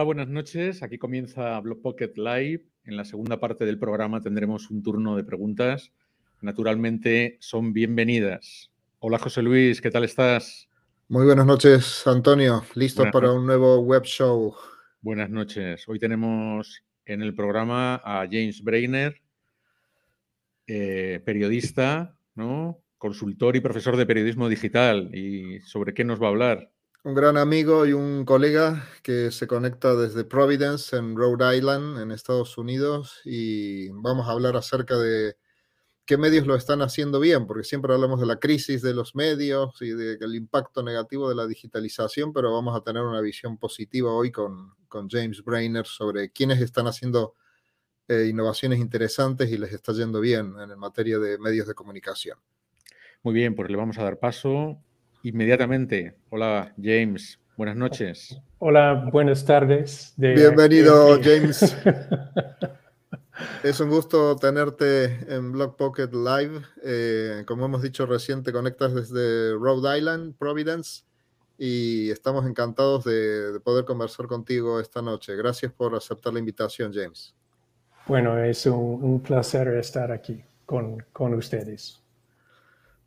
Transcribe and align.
Hola, 0.00 0.06
buenas 0.06 0.28
noches. 0.28 0.82
Aquí 0.82 0.96
comienza 0.96 1.60
Blog 1.60 1.82
Pocket 1.82 2.12
Live. 2.16 2.64
En 2.86 2.96
la 2.96 3.04
segunda 3.04 3.38
parte 3.38 3.66
del 3.66 3.78
programa 3.78 4.22
tendremos 4.22 4.70
un 4.70 4.82
turno 4.82 5.14
de 5.14 5.24
preguntas. 5.24 5.92
Naturalmente 6.40 7.36
son 7.38 7.74
bienvenidas. 7.74 8.70
Hola 9.00 9.18
José 9.18 9.42
Luis, 9.42 9.82
¿qué 9.82 9.90
tal 9.90 10.04
estás? 10.04 10.70
Muy 11.08 11.26
buenas 11.26 11.44
noches, 11.44 12.06
Antonio. 12.06 12.64
Listo 12.76 13.10
para 13.12 13.30
un 13.30 13.44
nuevo 13.44 13.80
web 13.80 14.04
show. 14.04 14.54
Buenas 15.02 15.28
noches. 15.28 15.86
Hoy 15.86 15.98
tenemos 15.98 16.82
en 17.04 17.20
el 17.20 17.34
programa 17.34 17.96
a 17.96 18.24
James 18.24 18.64
Brainer, 18.64 19.20
eh, 20.66 21.20
periodista, 21.26 22.16
¿no? 22.34 22.80
consultor 22.96 23.54
y 23.54 23.60
profesor 23.60 23.98
de 23.98 24.06
periodismo 24.06 24.48
digital. 24.48 25.14
¿Y 25.14 25.60
sobre 25.60 25.92
qué 25.92 26.04
nos 26.04 26.22
va 26.22 26.28
a 26.28 26.30
hablar? 26.30 26.72
Un 27.02 27.14
gran 27.14 27.38
amigo 27.38 27.86
y 27.86 27.92
un 27.92 28.24
colega 28.24 28.86
que 29.02 29.30
se 29.30 29.46
conecta 29.46 29.94
desde 29.94 30.24
Providence 30.24 30.96
en 30.96 31.16
Rhode 31.16 31.56
Island, 31.56 31.98
en 31.98 32.10
Estados 32.10 32.58
Unidos, 32.58 33.20
y 33.24 33.88
vamos 33.90 34.28
a 34.28 34.32
hablar 34.32 34.56
acerca 34.56 34.98
de 34.98 35.36
qué 36.04 36.18
medios 36.18 36.46
lo 36.46 36.56
están 36.56 36.82
haciendo 36.82 37.18
bien, 37.18 37.46
porque 37.46 37.64
siempre 37.64 37.94
hablamos 37.94 38.20
de 38.20 38.26
la 38.26 38.38
crisis 38.38 38.82
de 38.82 38.92
los 38.92 39.14
medios 39.14 39.80
y 39.80 39.90
del 39.90 40.34
impacto 40.34 40.82
negativo 40.82 41.28
de 41.28 41.36
la 41.36 41.46
digitalización, 41.46 42.32
pero 42.34 42.52
vamos 42.52 42.76
a 42.76 42.82
tener 42.82 43.02
una 43.02 43.20
visión 43.22 43.56
positiva 43.56 44.12
hoy 44.12 44.30
con, 44.30 44.74
James 45.08 45.42
Brainer 45.44 45.86
sobre 45.86 46.32
quiénes 46.32 46.60
están 46.60 46.88
haciendo 46.88 47.34
eh, 48.08 48.26
innovaciones 48.28 48.80
interesantes 48.80 49.50
y 49.52 49.56
les 49.56 49.72
está 49.72 49.92
yendo 49.92 50.20
bien 50.20 50.52
en 50.58 50.76
materia 50.76 51.20
de 51.20 51.38
medios 51.38 51.68
de 51.68 51.74
comunicación. 51.74 52.36
Muy 53.22 53.32
bien, 53.32 53.54
pues 53.54 53.70
le 53.70 53.76
vamos 53.76 53.98
a 53.98 54.02
dar 54.02 54.18
paso 54.18 54.82
inmediatamente. 55.22 56.14
Hola, 56.30 56.72
James. 56.80 57.38
Buenas 57.56 57.76
noches. 57.76 58.40
Hola, 58.58 59.08
buenas 59.12 59.44
tardes. 59.44 60.14
Bienvenido, 60.16 61.20
James. 61.22 61.76
es 63.64 63.80
un 63.80 63.90
gusto 63.90 64.36
tenerte 64.36 65.04
en 65.28 65.52
Blog 65.52 65.76
Pocket 65.76 66.10
Live. 66.12 66.62
Eh, 66.82 67.44
como 67.46 67.66
hemos 67.66 67.82
dicho 67.82 68.06
recién, 68.06 68.42
te 68.42 68.52
conectas 68.52 68.94
desde 68.94 69.52
Rhode 69.54 69.98
Island, 69.98 70.34
Providence, 70.38 71.02
y 71.58 72.10
estamos 72.10 72.46
encantados 72.46 73.04
de, 73.04 73.60
poder 73.62 73.84
conversar 73.84 74.26
contigo 74.26 74.80
esta 74.80 75.02
noche. 75.02 75.36
Gracias 75.36 75.70
por 75.70 75.94
aceptar 75.94 76.32
la 76.32 76.38
invitación, 76.38 76.92
James. 76.94 77.34
Bueno, 78.06 78.42
es 78.42 78.64
un, 78.64 79.20
placer 79.20 79.68
estar 79.68 80.10
aquí 80.10 80.42
con, 80.64 81.04
con 81.12 81.34
ustedes. 81.34 81.99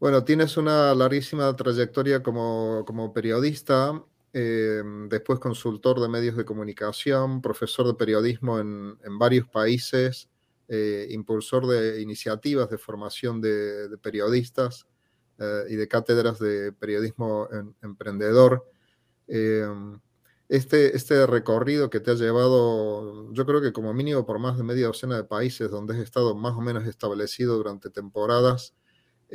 Bueno, 0.03 0.25
tienes 0.25 0.57
una 0.57 0.93
larguísima 0.93 1.55
trayectoria 1.55 2.21
como, 2.21 3.13
periodista, 3.15 4.03
eh, 4.33 4.83
después 5.07 5.39
consultor 5.39 6.01
de 6.01 6.09
medios 6.09 6.35
de 6.35 6.43
comunicación, 6.43 7.41
profesor 7.41 7.87
de 7.87 7.93
periodismo 7.93 8.59
en, 8.59 8.97
varios 9.17 9.47
países, 9.47 10.29
eh, 10.67 11.07
impulsor 11.11 11.67
de 11.67 12.01
iniciativas 12.01 12.69
de 12.69 12.77
formación 12.77 13.39
de, 13.39 13.97
periodistas 14.01 14.87
eh, 15.39 15.67
y 15.69 15.75
de 15.77 15.87
cátedras 15.87 16.37
de 16.37 16.73
periodismo 16.73 17.47
emprendedor. 17.81 18.69
Este, 19.25 20.97
este, 20.97 21.25
recorrido 21.27 21.89
que 21.89 22.01
te 22.01 22.11
ha 22.11 22.15
llevado, 22.15 23.31
yo 23.31 23.45
creo 23.45 23.61
que 23.61 23.71
como 23.71 23.93
mínimo 23.93 24.25
por 24.25 24.37
más 24.37 24.57
de 24.57 24.63
media 24.63 24.87
docena 24.87 25.15
de 25.15 25.23
países 25.23 25.71
donde 25.71 25.93
has 25.93 26.01
estado 26.01 26.35
más 26.35 26.55
o 26.55 26.59
menos 26.59 26.85
establecido 26.87 27.55
durante 27.55 27.89
temporadas, 27.89 28.73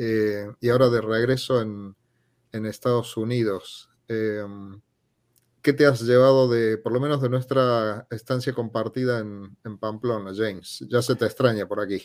eh, 0.01 0.47
y 0.61 0.69
ahora 0.69 0.89
de 0.91 1.01
regreso 1.01 1.61
en, 1.61 1.95
Estados 2.53 3.17
Unidos. 3.17 3.91
Em, 4.09 4.81
¿Qué 5.63 5.73
te 5.73 5.87
has 5.87 6.03
llevado 6.03 6.49
de, 6.49 6.77
por 6.79 6.93
lo 6.93 7.01
menos 7.01 7.21
de 7.21 7.29
nuestra 7.29 8.07
estancia 8.11 8.53
compartida 8.53 9.21
en, 9.21 9.79
Pamplona, 9.79 10.33
James? 10.35 10.85
Ya 10.89 11.03
se 11.03 11.15
te 11.15 11.25
extraña 11.25 11.67
por 11.67 11.81
aquí. 11.81 12.03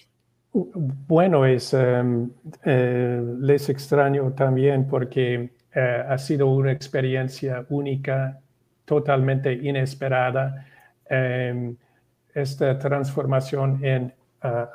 Bueno, 0.54 1.46
em, 1.46 2.30
eh, 2.64 3.22
les 3.40 3.70
extraño 3.70 4.34
también 4.34 4.88
porque 4.88 5.54
eh, 5.74 6.04
ha 6.08 6.18
sido 6.18 6.48
una 6.48 6.72
experiencia 6.72 7.66
única, 7.70 8.40
totalmente 8.86 9.54
inesperada. 9.54 10.68
Em, 11.10 11.76
esta 12.34 12.78
transformación 12.78 13.84
en 13.84 14.14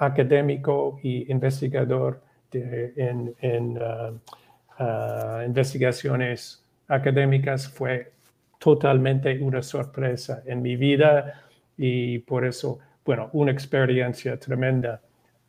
académico 0.01 0.99
y 1.03 1.31
investigador 1.31 2.23
en, 2.53 3.79
uh, 3.79 4.83
uh, 4.83 5.43
investigaciones 5.45 6.65
académicas 6.89 7.69
fue 7.69 8.13
totalmente 8.59 9.39
una 9.41 9.63
sorpresa 9.63 10.43
en 10.47 10.63
mi 10.63 10.77
vida 10.77 11.43
y 11.77 12.19
por 12.21 12.45
eso, 12.45 12.79
bueno, 13.05 13.31
una 13.33 13.53
experiencia 13.53 14.39
tremenda, 14.39 15.01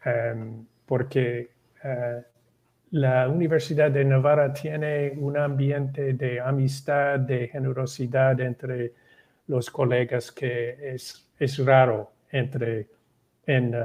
um, 0.05 0.65
porque 0.85 1.49
uh, 1.83 2.21
la 2.91 3.27
Universidad 3.27 3.91
de 3.91 4.03
Navarra 4.03 4.53
tiene 4.53 5.13
un 5.17 5.37
ambiente 5.37 6.13
de 6.13 6.39
amistad, 6.39 7.19
de 7.19 7.47
generosidad 7.47 8.39
entre 8.41 8.93
los 9.47 9.69
colegas 9.69 10.31
que 10.31 10.93
es, 10.93 11.27
es 11.39 11.63
raro 11.63 12.11
entre 12.31 12.87
en 13.45 13.75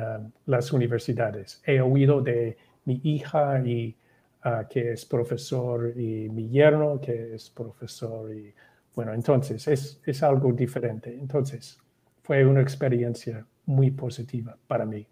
las 0.46 0.72
universidades. 0.72 1.62
He 1.64 1.80
oído 1.80 2.20
de 2.20 2.56
mi 2.84 3.00
hija 3.04 3.60
y 3.64 3.96
ah, 4.42 4.66
que 4.68 4.92
es 4.92 5.04
profesor 5.04 5.92
y 5.96 6.28
mi 6.28 6.48
yerno 6.48 7.00
que 7.00 7.34
es 7.34 7.50
profesor 7.50 8.32
y 8.34 8.54
bueno, 8.94 9.12
entonces 9.12 9.66
es, 9.68 10.00
es 10.04 10.22
algo 10.22 10.52
diferente. 10.52 11.12
Entonces 11.12 11.78
fue 12.22 12.44
una 12.44 12.60
experiencia 12.62 13.46
muy 13.66 13.90
positiva 13.90 14.56
para 14.66 14.86
mí. 14.86 15.06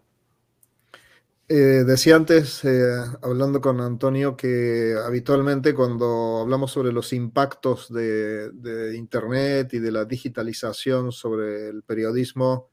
Eh, 1.48 1.84
decía 1.84 2.16
antes, 2.16 2.64
eh, 2.64 2.94
hablando 3.20 3.60
con 3.60 3.80
Antonio, 3.80 4.36
que 4.36 4.94
habitualmente 5.04 5.74
cuando 5.74 6.38
hablamos 6.40 6.70
sobre 6.70 6.92
los 6.92 7.12
impactos 7.12 7.92
de, 7.92 8.50
de, 8.52 8.96
Internet 8.96 9.74
y 9.74 9.78
de 9.78 9.92
la 9.92 10.06
digitalización 10.06 11.12
sobre 11.12 11.68
el 11.68 11.82
periodismo, 11.82 12.71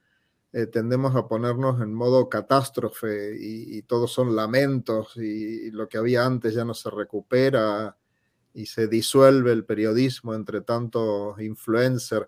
eh, 0.51 0.65
tendemos 0.65 1.15
a 1.15 1.27
ponernos 1.27 1.79
en 1.81 1.93
modo 1.93 2.27
catástrofe 2.27 3.35
y, 3.39 3.83
todos 3.83 4.11
son 4.11 4.35
lamentos 4.35 5.15
y, 5.17 5.69
lo 5.71 5.87
que 5.87 5.97
había 5.97 6.25
antes 6.25 6.55
ya 6.55 6.65
no 6.65 6.73
se 6.73 6.89
recupera 6.89 7.95
y 8.53 8.65
se 8.65 8.87
disuelve 8.87 9.51
el 9.51 9.65
periodismo 9.65 10.33
entre 10.33 10.61
tanto 10.61 11.35
influencer. 11.39 12.27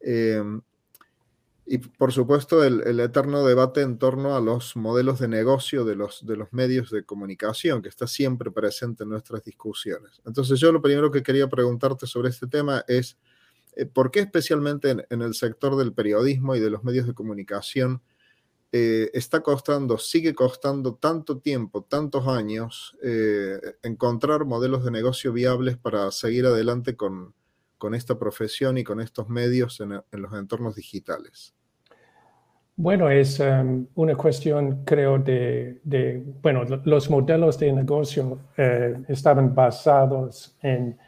Em, 0.00 0.60
y 1.66 1.78
por 1.78 2.12
supuesto 2.12 2.62
el, 2.62 3.00
eterno 3.00 3.46
debate 3.46 3.80
en 3.80 3.96
torno 3.96 4.36
a 4.36 4.40
los 4.40 4.76
modelos 4.76 5.18
de 5.18 5.28
negocio 5.28 5.86
de 5.86 5.96
los, 5.96 6.26
de 6.26 6.36
los 6.36 6.52
medios 6.52 6.90
de 6.90 7.04
comunicación, 7.04 7.80
que 7.80 7.88
está 7.88 8.06
siempre 8.06 8.50
presente 8.50 9.04
en 9.04 9.08
nuestras 9.08 9.42
discusiones. 9.42 10.20
Entonces 10.26 10.60
yo 10.60 10.70
lo 10.72 10.82
primero 10.82 11.10
que 11.10 11.22
quería 11.22 11.48
preguntarte 11.48 12.06
sobre 12.06 12.28
este 12.28 12.46
tema 12.46 12.84
es, 12.86 13.16
¿Por 13.92 14.10
qué 14.10 14.20
especialmente 14.20 14.96
en, 15.08 15.22
el 15.22 15.34
sector 15.34 15.76
del 15.76 15.92
periodismo 15.92 16.54
y 16.54 16.60
de 16.60 16.70
los 16.70 16.84
medios 16.84 17.06
de 17.06 17.14
comunicación 17.14 18.02
eh, 18.76 19.08
está 19.14 19.40
costando, 19.40 19.98
sigue 19.98 20.34
costando 20.34 20.96
tanto 20.96 21.38
tiempo, 21.38 21.84
tantos 21.84 22.26
años, 22.26 22.98
eh, 23.04 23.60
encontrar 23.84 24.44
modelos 24.46 24.84
de 24.84 24.90
negocio 24.90 25.32
viables 25.32 25.76
para 25.76 26.10
seguir 26.10 26.46
adelante 26.46 26.96
con, 26.96 27.34
esta 27.92 28.18
profesión 28.18 28.78
y 28.78 28.82
con 28.82 29.00
estos 29.00 29.28
medios 29.28 29.78
en, 29.80 29.90
los 29.90 30.32
entornos 30.32 30.74
digitales? 30.74 31.54
Bueno, 32.74 33.10
es 33.10 33.38
um, 33.38 33.86
una 33.94 34.16
cuestión, 34.16 34.84
creo, 34.84 35.18
de, 35.18 36.24
bueno, 36.42 36.64
los 36.84 37.08
modelos 37.10 37.58
de 37.58 37.72
negocio 37.72 38.40
estaban 39.06 39.54
basados 39.54 40.56
en 40.62 40.98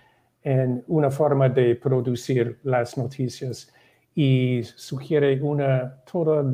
en 0.47 0.85
una 0.87 1.11
forma 1.11 1.49
de 1.49 1.75
producir 1.75 2.61
las 2.63 2.97
noticias 2.97 3.75
y 4.15 4.63
sugiere 4.63 5.43
una, 5.43 5.97
toda 6.11 6.45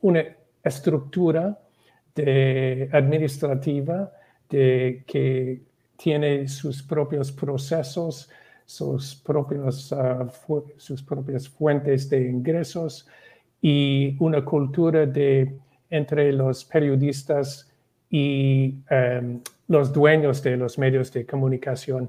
una 0.00 0.24
estructura 0.62 1.58
administrativa 2.92 4.12
de, 4.48 5.02
que 5.04 5.60
tiene 5.96 6.46
sus 6.46 6.84
propios 6.84 7.32
procesos, 7.32 8.30
sus, 8.64 9.16
propios, 9.16 9.92
ah, 9.92 10.28
sus 10.76 11.02
propias 11.02 11.48
fuentes 11.48 12.08
de 12.08 12.28
ingresos 12.28 13.08
y 13.60 14.16
una 14.20 14.44
cultura 14.44 15.04
de, 15.04 15.58
entre 15.90 16.32
los 16.32 16.64
periodistas 16.64 17.68
y 18.08 18.76
em, 18.88 19.40
los 19.66 19.92
dueños 19.92 20.44
de 20.44 20.56
los 20.56 20.78
medios 20.78 21.12
de 21.12 21.26
comunicación 21.26 22.08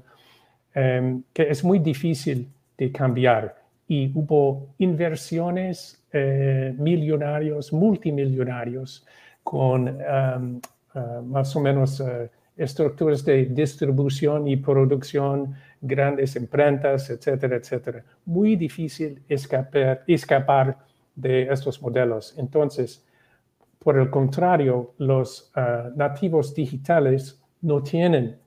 Em, 0.76 1.22
que 1.32 1.44
es 1.48 1.62
muy 1.62 1.78
difícil 1.78 2.48
de 2.76 2.90
cambiar 2.90 3.54
y 3.86 4.10
hubo 4.12 4.74
inversiones 4.78 6.04
eh, 6.12 6.74
millonarios, 6.76 7.72
multimillonarios, 7.72 9.06
con 9.44 9.86
em, 9.86 10.60
eh, 10.94 11.00
más 11.24 11.54
o 11.54 11.60
menos 11.60 12.00
eh, 12.00 12.28
estructuras 12.56 13.24
de 13.24 13.44
distribución 13.46 14.48
y 14.48 14.56
producción 14.56 15.54
grandes 15.80 16.34
imprentas, 16.34 17.08
etcétera, 17.08 17.54
etcétera. 17.54 18.04
Muy 18.24 18.56
difícil 18.56 19.22
escapar, 19.28 20.02
escapar 20.08 20.76
de 21.14 21.42
estos 21.52 21.80
modelos. 21.80 22.34
Entonces, 22.36 23.04
por 23.78 23.96
el 23.96 24.10
contrario, 24.10 24.94
los 24.98 25.52
ah, 25.54 25.90
nativos 25.94 26.52
digitales 26.52 27.40
no 27.60 27.80
tienen 27.82 28.38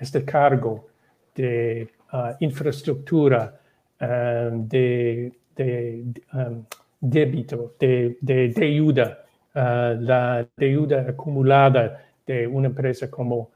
este 0.00 0.24
cargo 0.24 0.91
de 1.34 1.88
ah, 2.10 2.36
infraestructura, 2.40 3.58
de, 3.98 5.32
débito, 7.00 7.74
de, 7.78 8.18
de 8.20 8.48
deuda, 8.48 9.24
la 9.54 10.44
deuda 10.56 11.02
acumulada 11.08 12.02
de 12.26 12.46
una 12.48 12.66
empresa 12.66 13.08
como 13.08 13.50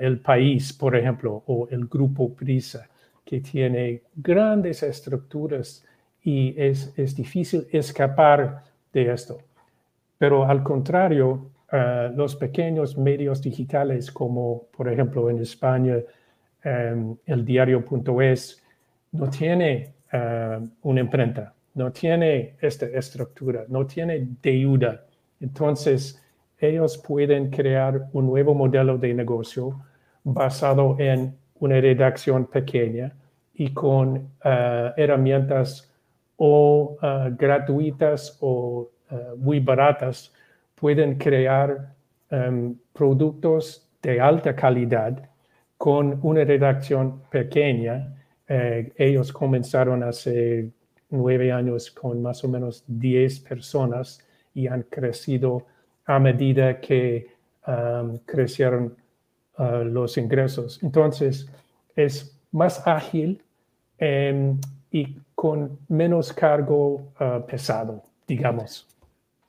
el 0.00 0.20
país, 0.20 0.72
por 0.72 0.96
ejemplo, 0.96 1.42
o 1.46 1.68
el 1.70 1.86
grupo 1.86 2.32
Prisa, 2.32 2.88
que 3.24 3.40
tiene 3.40 4.02
grandes 4.14 4.82
estructuras 4.82 5.84
y 6.22 6.54
es, 6.56 6.94
es 6.96 7.14
difícil 7.14 7.66
escapar 7.70 8.62
de 8.92 9.12
esto. 9.12 9.38
Pero 10.18 10.44
al 10.44 10.62
contrario, 10.62 11.50
los 12.14 12.36
pequeños 12.36 12.96
medios 12.96 13.42
digitales, 13.42 14.10
como 14.10 14.66
por 14.76 14.90
ejemplo 14.90 15.28
en 15.28 15.40
España, 15.40 15.96
um, 16.64 17.16
el 17.26 17.44
diario.es, 17.44 18.62
no 19.12 19.30
tiene 19.30 19.94
uh, 20.12 20.66
una 20.82 21.00
imprenta, 21.00 21.54
no 21.74 21.92
tiene 21.92 22.54
esta 22.60 22.86
estructura, 22.86 23.64
no 23.68 23.86
tiene 23.86 24.26
deuda. 24.42 25.04
Entonces, 25.40 26.22
ellos 26.58 26.98
pueden 26.98 27.50
crear 27.50 28.08
un 28.12 28.26
nuevo 28.26 28.54
modelo 28.54 28.96
de 28.98 29.12
negocio 29.14 29.80
basado 30.24 30.96
en 30.98 31.36
una 31.60 31.80
redacción 31.80 32.46
pequeña 32.46 33.12
y 33.54 33.72
con 33.72 34.16
uh, 34.16 34.92
herramientas 34.96 35.92
o 36.38 36.98
gratuitas 37.38 38.36
o 38.40 38.90
eh, 39.10 39.34
muy 39.36 39.60
baratas 39.60 40.32
pueden 40.74 41.16
crear 41.16 41.94
em, 42.28 42.76
productos 42.92 43.88
de 44.02 44.20
alta 44.20 44.54
calidad 44.54 45.30
con 45.76 46.18
una 46.22 46.44
redacción 46.44 47.22
pequeña. 47.30 48.14
Eh, 48.48 48.92
ellos 48.96 49.32
comenzaron 49.32 50.02
hace 50.02 50.70
nueve 51.10 51.52
años 51.52 51.90
con 51.90 52.22
más 52.22 52.42
o 52.44 52.48
menos 52.48 52.84
diez 52.86 53.40
personas 53.40 54.20
y 54.54 54.66
han 54.66 54.82
crecido 54.82 55.66
a 56.06 56.18
medida 56.18 56.80
que 56.80 57.28
em, 57.66 58.18
crecieron 58.24 58.96
eh, 59.58 59.84
los 59.84 60.16
ingresos. 60.16 60.80
Entonces, 60.82 61.48
es 61.94 62.38
más 62.52 62.86
ágil 62.86 63.42
em, 63.98 64.58
y 64.90 65.18
con 65.34 65.78
menos 65.88 66.32
cargo 66.32 67.12
pesado, 67.46 68.02
digamos. 68.26 68.86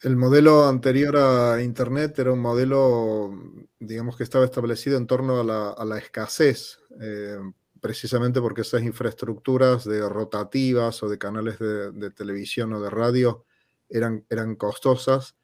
El 0.02 0.16
modelo 0.16 0.68
anterior 0.68 1.18
a 1.18 1.64
Internet 1.64 2.20
era 2.20 2.32
un 2.32 2.40
modelo, 2.40 3.32
digamos, 3.80 4.16
que 4.16 4.24
estaba 4.24 4.46
establecido 4.46 4.96
en 4.96 5.08
torno 5.08 5.40
a 5.40 5.86
la, 5.86 5.98
escasez, 5.98 6.80
eh, 7.02 7.40
precisamente 7.82 8.40
porque 8.40 8.62
esas 8.62 8.84
infraestructuras 8.84 9.86
de 9.86 10.08
rotativas 10.08 11.02
o 11.02 11.10
de 11.10 11.18
canales 11.18 11.58
de, 11.58 12.12
televisión 12.12 12.74
o 12.74 12.82
de 12.82 12.92
radio 12.92 13.46
eran, 13.90 14.24
eran 14.30 14.56
costosas. 14.56 15.36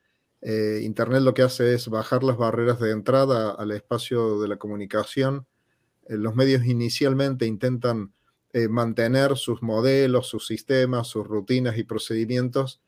Eh, 0.42 0.82
Internet 0.84 1.24
lo 1.24 1.34
que 1.34 1.42
hace 1.42 1.74
es 1.74 1.88
bajar 1.88 2.24
las 2.24 2.38
barreras 2.38 2.80
de 2.80 2.92
entrada 2.92 3.52
al 3.52 3.72
espacio 3.72 4.40
de 4.40 4.50
la 4.50 4.58
comunicación. 4.58 5.48
Eh, 6.08 6.16
los 6.16 6.36
medios 6.36 6.64
inicialmente 6.66 7.48
intentan 7.48 8.14
mantener 8.70 9.36
sus 9.36 9.64
modelos, 9.64 10.28
sus 10.28 10.46
sistemas, 10.46 11.08
sus 11.08 11.26
rutinas 11.26 11.76
y 11.80 11.86
procedimientos 11.86 12.82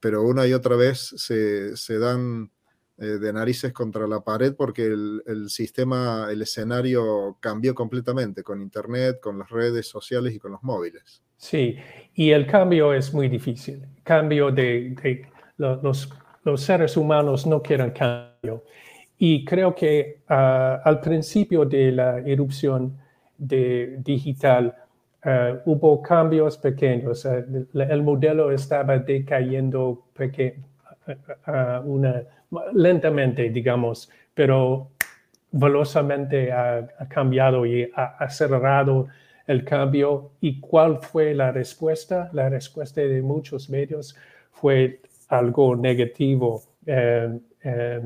pero 0.00 0.22
una 0.22 0.46
y 0.46 0.52
otra 0.52 0.76
vez 0.76 1.14
se, 1.16 1.98
dan 1.98 2.50
eh, 2.98 3.04
de 3.04 3.32
narices 3.32 3.72
contra 3.72 4.06
la 4.06 4.20
pared 4.20 4.54
porque 4.54 4.86
el, 4.86 5.48
sistema, 5.48 6.28
el 6.30 6.42
escenario 6.42 7.36
cambió 7.40 7.74
completamente 7.74 8.42
con 8.42 8.60
Internet, 8.60 9.20
con 9.20 9.38
las 9.38 9.50
redes 9.50 9.88
sociales 9.88 10.34
y 10.34 10.38
con 10.38 10.52
los 10.52 10.62
móviles. 10.62 11.22
Sí, 11.36 11.76
y 12.14 12.30
el 12.30 12.46
cambio 12.46 12.94
es 12.94 13.12
muy 13.12 13.28
difícil. 13.28 13.86
Cambio 14.02 14.50
de, 14.50 14.94
los, 15.58 16.10
los, 16.44 16.60
seres 16.60 16.96
humanos 16.96 17.46
no 17.46 17.62
quieren 17.62 17.90
cambio. 17.90 18.64
Y 19.18 19.44
creo 19.44 19.74
que 19.74 20.22
ah, 20.28 20.80
al 20.84 21.00
principio 21.00 21.64
de 21.64 21.92
la 21.92 22.18
erupción 22.20 22.96
de 23.38 23.98
digital, 24.00 24.74
eh, 25.28 25.58
hubo 25.64 26.00
cambios 26.00 26.56
pequeños. 26.56 27.24
el 27.26 28.02
modelo 28.02 28.52
estaba 28.52 28.96
decayendo 28.98 30.04
una, 31.84 32.22
lentamente, 32.72 33.50
digamos, 33.50 34.08
pero 34.34 34.92
velozmente 35.50 36.52
ha, 36.52 36.86
cambiado 37.08 37.66
y 37.66 37.90
ha 37.96 38.16
acelerado 38.18 39.08
el 39.48 39.64
cambio. 39.64 40.30
¿Y 40.40 40.60
cuál 40.60 40.98
fue 40.98 41.34
la 41.34 41.50
respuesta? 41.50 42.30
La 42.32 42.48
respuesta 42.48 43.00
de 43.00 43.20
muchos 43.20 43.68
medios 43.68 44.16
fue 44.52 45.00
algo 45.28 45.74
negativo. 45.74 46.62
Eh, 46.86 47.36
eh, 47.64 48.00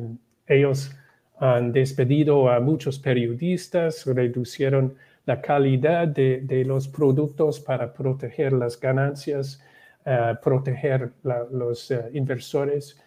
ellos 0.46 0.96
han 1.38 1.70
despedido 1.70 2.50
a 2.50 2.60
muchos 2.60 2.98
periodistas, 2.98 4.06
reducieron 4.06 4.94
la 5.30 5.40
calidad 5.40 6.08
de, 6.08 6.64
los 6.66 6.88
productos 6.88 7.60
para 7.60 7.92
proteger 7.92 8.52
las 8.52 8.74
ganancias, 8.80 9.62
eh, 10.04 10.34
proteger 10.42 11.12
los 11.52 11.92
eh, 11.92 12.10
inversores 12.14 13.00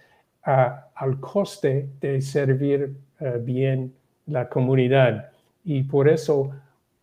al 0.43 1.19
coste 1.19 1.89
de 1.99 2.21
servir 2.21 2.95
eh, 3.19 3.39
bien 3.41 3.93
la 4.27 4.47
comunidad. 4.47 5.31
Y 5.65 5.83
por 5.83 6.07
eso 6.07 6.51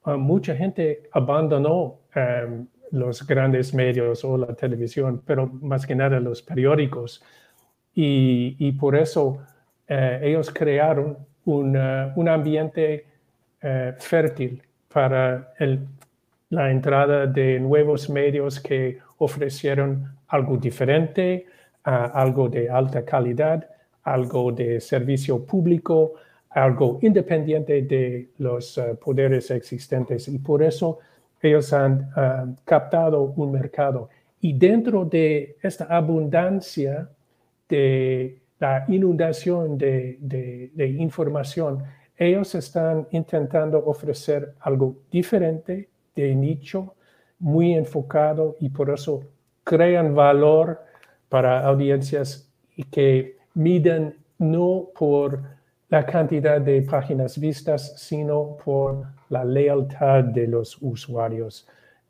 mucha 0.07 0.55
gente 0.57 1.03
abandonó 1.13 1.99
em, 2.15 2.67
los 2.91 3.27
grandes 3.27 3.75
medios 3.75 4.25
o 4.25 4.39
la 4.39 4.55
televisión, 4.55 5.23
pero 5.27 5.47
más 5.47 5.87
que 5.87 5.95
nada 5.95 6.19
los 6.19 6.41
periódicos. 6.41 7.23
Y, 7.95 8.73
por 8.81 8.97
eso 8.97 9.39
ellos 9.87 10.51
crearon 10.51 11.19
un 11.45 12.29
ambiente 12.29 13.05
fértil 13.99 14.63
para 14.93 15.55
la 16.51 16.71
entrada 16.71 17.27
de 17.27 17.61
nuevos 17.61 18.11
medios 18.11 18.59
que 18.61 18.99
ofrecieron 19.19 20.13
algo 20.29 20.57
diferente, 20.57 21.47
algo 21.85 22.49
de 22.49 22.69
alta 22.69 23.05
calidad, 23.05 23.69
algo 24.03 24.51
de 24.53 24.81
servicio 24.81 25.45
público, 25.45 26.15
algo 26.51 26.99
independiente 27.03 27.83
de 27.83 28.31
los 28.39 28.77
eh, 28.79 28.97
poderes 29.01 29.51
existentes. 29.53 30.27
Y 30.27 30.39
por 30.39 30.63
eso 30.63 30.99
ellos 31.41 31.73
han 31.73 32.11
ah, 32.17 32.47
captado 32.65 33.23
un 33.23 33.53
mercado. 33.53 34.09
Y 34.41 34.55
dentro 34.55 35.05
de 35.05 35.57
esta 35.63 35.85
abundancia 35.85 37.09
de 37.69 38.41
la 38.59 38.85
inundación 38.89 39.79
de 39.79 40.97
información, 40.99 41.85
ellos 42.21 42.55
están 42.55 43.09
intentando 43.13 43.83
ofrecer 43.83 44.55
algo 44.61 44.95
diferente 45.11 45.89
de 46.15 46.35
nicho, 46.35 46.95
muy 47.39 47.73
enfocado 47.73 48.57
y 48.61 48.69
por 48.69 48.91
eso 48.91 49.23
crean 49.65 50.15
valor 50.15 50.83
para 51.31 51.65
audiencias 51.65 52.53
que 52.91 53.39
miden 53.55 54.19
no 54.39 54.91
por 54.95 55.41
la 55.89 56.05
cantidad 56.05 56.61
de 56.61 56.83
páginas 56.83 57.41
vistas, 57.41 57.99
sino 57.99 58.59
por 58.63 59.07
la 59.31 59.43
lealtad 59.43 60.25
de 60.25 60.47
los 60.47 60.77
usuarios. 60.83 61.67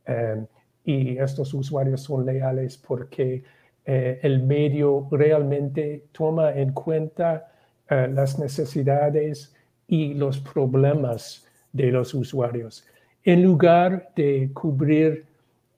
Eh, 0.07 0.45
y 0.85 1.19
estos 1.19 1.55
usuarios 1.55 2.03
son 2.03 2.27
leales 2.27 2.77
porque 2.77 3.45
eh, 3.85 4.19
el 4.25 4.43
medio 4.43 5.07
realmente 5.13 6.07
toma 6.11 6.53
en 6.53 6.73
cuenta 6.73 7.53
eh, 7.89 8.09
las 8.13 8.41
necesidades 8.41 9.55
y 9.91 10.15
los 10.15 10.39
problemas 10.39 11.45
de 11.73 11.91
los 11.91 12.15
usuarios, 12.15 12.87
en 13.25 13.43
lugar 13.43 14.13
de 14.15 14.51
cubrir 14.55 15.27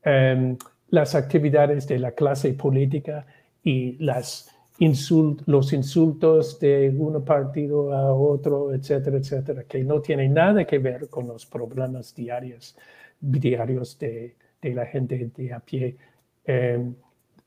em, 0.05 0.57
las 0.91 1.15
actividades 1.15 1.89
de 1.89 1.99
la 1.99 2.13
clase 2.13 2.53
política 2.53 3.27
y 3.65 3.97
los 3.99 5.73
insultos 5.73 6.61
de 6.61 6.95
un 6.95 7.25
partido 7.25 7.95
a 7.95 8.13
otro, 8.13 8.75
etcétera, 8.75 9.17
etcétera, 9.17 9.65
que 9.65 9.83
no 9.83 10.03
tienen 10.03 10.35
nada 10.35 10.67
que 10.67 10.79
ver 10.79 11.09
con 11.09 11.27
los 11.27 11.47
problemas 11.47 12.15
diarios, 12.15 12.77
diarios 13.19 13.99
de, 13.99 14.37
la 14.61 14.85
gente 14.85 15.31
de 15.35 15.53
a 15.55 15.61
pie. 15.61 15.97
Em, 16.45 16.95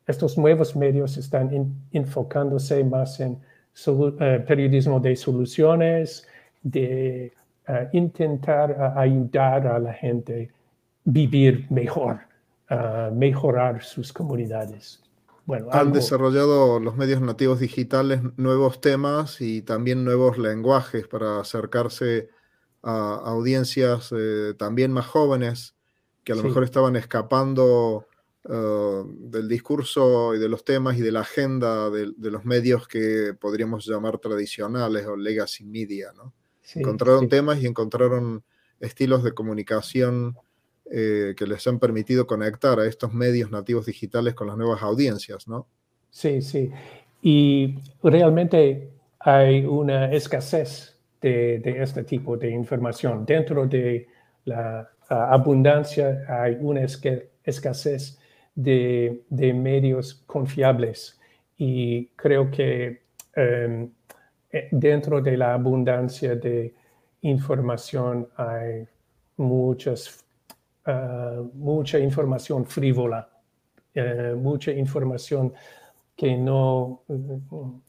estos 0.08 0.36
nuevos 0.36 0.76
medios 0.76 1.16
están 1.18 1.76
enfocándose 1.92 2.84
más 2.84 3.20
en 3.20 3.38
eh, 3.86 4.44
periodismo 4.48 5.00
de 5.00 5.16
soluciones, 5.16 6.28
de 6.66 7.32
intentar 7.94 8.94
ayudar 8.98 9.68
a 9.68 9.80
la 9.80 9.94
gente 9.94 10.52
vivir 11.04 11.68
mejor, 11.70 12.20
mejorar 13.14 13.84
sus 13.84 14.12
comunidades. 14.12 15.02
Bueno, 15.46 15.68
Han 15.72 15.94
desarrollado 15.94 16.80
los 16.80 16.96
medios 16.96 17.22
nativos 17.22 17.60
digitales 17.60 18.22
nuevos 18.36 18.82
temas 18.82 19.42
y 19.42 19.62
también 19.62 20.04
nuevos 20.04 20.40
lenguajes 20.40 21.08
para 21.08 21.40
acercarse 21.40 22.30
a 22.82 23.22
audiencias 23.26 24.12
eh, 24.16 24.56
también 24.58 24.92
más 24.92 25.06
jóvenes 25.06 25.76
que 26.24 26.34
a 26.34 26.36
lo 26.36 26.44
mejor 26.44 26.64
estaban 26.64 26.96
escapando 26.96 28.08
eh, 28.50 29.04
del 29.06 29.48
discurso 29.48 30.34
y 30.34 30.40
de 30.40 30.50
los 30.50 30.66
temas 30.66 30.98
y 30.98 31.02
de 31.02 31.12
la 31.12 31.22
agenda 31.22 31.92
de, 31.92 32.14
los 32.18 32.44
medios 32.44 32.88
que 32.88 33.36
podríamos 33.40 33.86
llamar 33.86 34.18
tradicionales 34.18 35.06
o 35.06 35.16
legacy 35.16 35.64
media. 35.64 36.12
¿no? 36.16 36.34
Encontraron 36.74 37.30
temas 37.30 37.62
y 37.62 37.68
encontraron 37.68 38.44
estilos 38.80 39.24
de 39.24 39.34
comunicación 39.34 40.36
eh, 40.92 41.34
que 41.36 41.48
les 41.48 41.66
han 41.68 41.80
permitido 41.80 42.28
conectar 42.28 42.80
a 42.80 42.86
estos 42.86 43.14
medios 43.14 43.52
nativos 43.52 43.86
digitales 43.86 44.34
con 44.34 44.48
las 44.48 44.58
nuevas 44.58 44.82
audiencias, 44.84 45.48
¿no? 45.48 45.68
Sí, 46.10 46.42
sí. 46.42 46.72
Y 47.22 47.80
realmente 48.04 48.90
hay 49.20 49.66
una 49.66 50.12
escasez 50.12 50.96
de, 51.20 51.62
este 51.82 52.04
tipo 52.04 52.38
de 52.38 52.52
información. 52.52 53.26
Dentro 53.26 53.66
de 53.66 54.08
la 54.46 54.88
abundancia 55.10 56.24
hay 56.28 56.58
una 56.60 56.82
escasez 57.44 58.20
de, 58.54 59.24
medios 59.30 60.24
confiables. 60.28 61.20
Y 61.58 62.08
creo 62.16 62.52
que 62.52 63.02
em, 63.36 63.84
eh, 63.84 63.90
dentro 64.72 65.22
de 65.22 65.38
la 65.38 65.54
abundancia 65.54 66.36
de 66.36 66.74
información 67.22 68.28
hay 68.38 68.88
muchas 69.38 70.26
eh, 70.88 71.42
mucha 71.56 71.98
información 71.98 72.64
frívola, 72.64 73.28
eh, 73.96 74.36
mucha 74.38 74.72
información 74.72 75.52
que 76.16 76.38
no, 76.38 77.02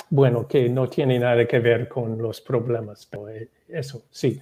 bueno, 0.08 0.48
que 0.48 0.68
no 0.70 0.88
tiene 0.88 1.18
nada 1.18 1.46
que 1.46 1.58
ver 1.58 1.88
con 1.88 2.16
los 2.16 2.40
problemas. 2.40 3.06
Pero 3.06 3.28
eh, 3.28 3.50
eso, 3.68 4.04
sí, 4.10 4.40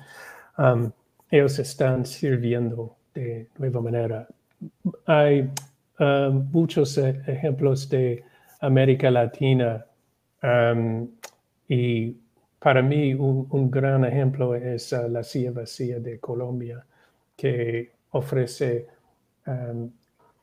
ellos 1.31 1.59
están 1.59 2.07
sirviendo 2.07 2.97
de 3.13 3.49
nueva 3.59 3.81
manera. 3.81 4.29
Hay 5.07 5.51
muchos 5.99 6.97
ejemplos 6.99 7.89
de 7.89 8.23
América 8.61 9.11
Latina 9.11 9.85
y 11.75 12.17
para 12.61 12.83
mí 12.83 13.15
un, 13.15 13.69
gran 13.69 14.05
ejemplo 14.05 14.55
es 14.55 14.93
la 14.93 15.25
silla 15.25 15.51
vacía 15.51 15.99
de 15.99 16.21
Colombia, 16.21 16.87
que 17.37 17.91
ofrece 18.13 18.87
um, 19.47 19.91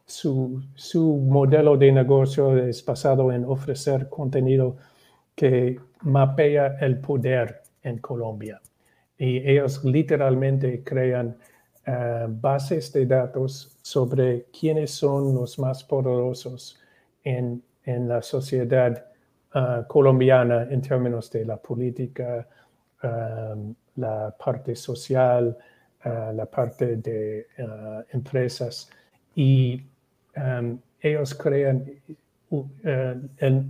su, 0.05 0.61
su, 0.75 1.15
modelo 1.15 1.77
de 1.77 1.89
negocio 1.93 2.57
es 2.57 2.83
basado 2.83 3.31
en 3.31 3.45
ofrecer 3.45 4.09
contenido 4.09 4.75
que 5.33 5.79
mapea 6.01 6.77
el 6.81 7.00
poder 7.00 7.61
en 7.81 8.00
Colombia. 8.00 8.61
Y 9.17 9.38
ellos 9.50 9.81
literalmente 9.85 10.83
crean 10.83 11.38
uh, 11.88 12.27
bases 12.27 12.91
de 12.91 13.05
datos 13.05 13.77
sobre 13.81 14.47
quiénes 14.51 14.91
son 14.91 15.33
los 15.33 15.57
más 15.57 15.81
poderosos 15.81 16.77
en, 17.23 17.63
en 17.85 18.09
la 18.09 18.21
sociedad 18.21 19.11
uh, 19.55 19.84
colombiana 19.88 20.67
en 20.70 20.81
términos 20.81 21.29
de 21.31 21.46
la 21.46 21.58
política, 21.58 22.48
um, 23.03 23.74
la 23.96 24.31
parte 24.31 24.75
social, 24.75 25.58
la 26.03 26.46
parte 26.46 26.96
de 26.98 27.46
empresas. 28.12 28.89
Y 29.36 29.84
um, 30.36 30.79
ellos 31.00 31.36
crean, 31.36 31.86
uh, 32.50 32.65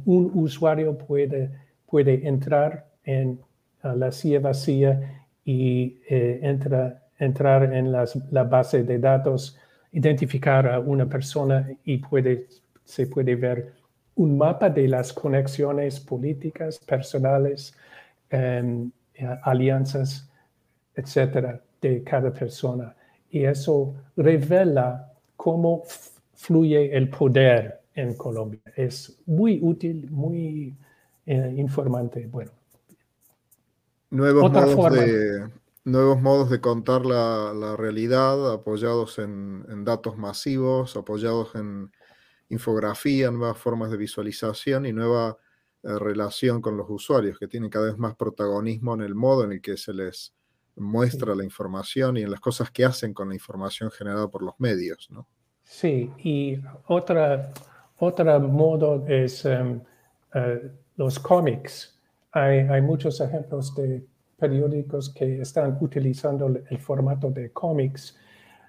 un 0.06 0.32
usuario 0.34 0.98
puede, 0.98 1.52
puede 1.86 2.26
entrar 2.26 2.86
en 3.04 3.38
la 3.84 4.12
silla 4.12 4.40
vacía 4.40 5.22
y 5.44 6.00
eh, 6.08 6.40
entra, 6.44 7.04
entrar 7.18 7.74
en 7.74 7.92
la 7.92 8.44
base 8.44 8.84
de 8.84 9.00
datos, 9.00 9.58
identificar 9.92 10.68
a 10.68 10.80
una 10.80 11.08
persona 11.08 11.70
y 11.84 11.98
puede, 11.98 12.48
se 12.84 13.08
puede 13.08 13.36
ver 13.36 13.74
un 14.22 14.38
mapa 14.38 14.70
de 14.70 14.88
las 14.88 15.12
conexiones 15.12 16.00
políticas, 16.00 16.78
personales, 16.80 17.74
um, 18.32 18.92
alianzas, 19.44 20.30
etcétera, 20.96 21.60
de 21.82 22.04
cada 22.04 22.32
persona. 22.32 22.96
Y 23.32 23.46
eso 23.46 23.96
revela 24.16 25.12
cómo 25.36 25.84
fluye 26.36 26.96
el 26.96 27.10
poder 27.10 27.82
en 27.96 28.14
Colombia. 28.14 28.62
Es 28.76 29.20
muy 29.26 29.60
útil, 29.62 30.08
muy 30.12 30.76
eh, 31.26 31.54
informante. 31.58 32.28
Bueno. 32.28 32.52
Nuevos 34.12 34.52
modos, 34.52 34.94
de, 34.94 35.50
nuevos 35.84 36.22
modos 36.22 36.50
de 36.52 36.62
contar 36.62 37.06
la, 37.06 37.76
realidad 37.76 38.54
apoyados 38.54 39.18
en, 39.18 39.84
datos 39.84 40.18
masivos, 40.18 40.96
apoyados 40.96 41.56
en 41.56 41.92
infografía, 42.52 43.32
nuevas 43.32 43.58
formas 43.58 43.90
de 43.92 43.98
visualización 43.98 44.86
y 44.86 44.94
nueva 44.94 45.38
eh, 45.84 45.98
relación 45.98 46.62
con 46.62 46.78
los 46.78 46.88
usuarios 46.90 47.40
que 47.40 47.48
tienen 47.48 47.70
cada 47.70 47.86
vez 47.88 47.98
más 47.98 48.16
protagonismo 48.16 48.94
en 48.94 49.02
el 49.02 49.16
modo 49.16 49.46
en 49.46 49.54
el 49.54 49.62
que 49.62 49.78
se 49.78 49.94
les 49.94 50.34
muestra 50.76 51.34
la 51.34 51.44
información 51.44 52.18
y 52.18 52.22
en 52.22 52.32
las 52.32 52.40
cosas 52.40 52.70
que 52.72 52.86
hacen 52.86 53.14
con 53.14 53.30
la 53.30 53.36
información 53.36 53.90
generada 53.90 54.28
por 54.28 54.44
los 54.44 54.54
medios, 54.60 55.10
¿no? 55.12 55.28
Sí, 55.64 56.12
y 56.18 56.60
otra, 56.88 57.54
otro 57.98 58.40
modo 58.42 59.06
es 59.08 59.46
em, 59.46 59.82
eh, 60.34 60.72
los 60.98 61.20
cómics. 61.20 61.98
Hay, 62.32 62.60
hay, 62.60 62.82
muchos 62.82 63.22
ejemplos 63.22 63.74
de 63.76 64.06
periódicos 64.38 65.14
que 65.14 65.42
están 65.42 65.78
utilizando 65.80 66.48
el 66.48 66.80
formato 66.80 67.30
de 67.30 67.52
cómics 67.52 68.18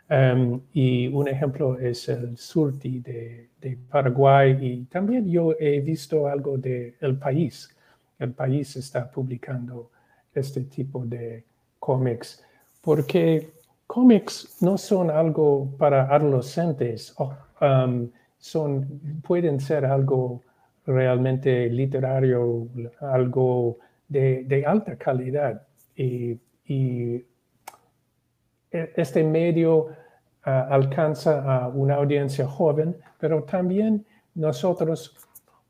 em, 0.08 0.60
y 0.72 1.08
un 1.08 1.28
ejemplo 1.28 1.78
es 1.78 2.08
el 2.08 2.36
Surti 2.36 3.00
de, 3.00 3.48
de, 3.60 3.78
Paraguay 3.90 4.58
y 4.60 4.84
también 4.84 5.28
yo 5.28 5.54
he 5.58 5.80
visto 5.80 6.26
algo 6.26 6.58
de 6.58 6.96
El 7.00 7.16
País. 7.16 7.74
El 8.18 8.32
País 8.32 8.76
está 8.76 9.10
publicando 9.10 9.90
este 10.34 10.62
tipo 10.62 11.04
de, 11.04 11.44
cómics, 11.82 12.40
porque 12.80 13.50
cómics 13.88 14.58
no 14.60 14.78
son 14.78 15.10
algo 15.10 15.68
para 15.78 16.04
adolescentes, 16.14 17.12
um, 17.18 18.08
son, 18.38 19.00
pueden 19.26 19.58
ser 19.58 19.84
algo 19.84 20.42
realmente 20.86 21.68
literario, 21.68 22.68
algo 23.00 23.78
de, 24.08 24.64
alta 24.64 24.96
calidad. 24.96 25.66
Y, 25.96 26.38
e, 26.68 27.24
este 28.72 29.22
medio 29.22 29.76
uh, 29.78 29.90
alcanza 30.44 31.42
a 31.42 31.68
una 31.68 31.96
audiencia 31.96 32.46
joven, 32.46 32.96
pero 33.18 33.42
también 33.44 34.04
nosotros, 34.34 35.16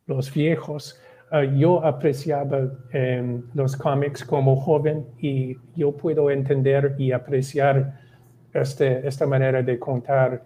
los 0.06 0.32
viejos, 0.32 1.00
Ah, 1.34 1.44
yo 1.44 1.82
apreciaba 1.82 2.70
em, 2.92 3.42
los 3.54 3.74
cómics 3.74 4.22
como 4.22 4.54
joven 4.54 5.06
y 5.18 5.56
yo 5.74 5.90
puedo 5.92 6.30
entender 6.30 6.94
y 6.98 7.10
apreciar 7.10 7.98
este, 8.52 9.08
esta 9.08 9.26
manera 9.26 9.62
de 9.62 9.78
contar 9.78 10.44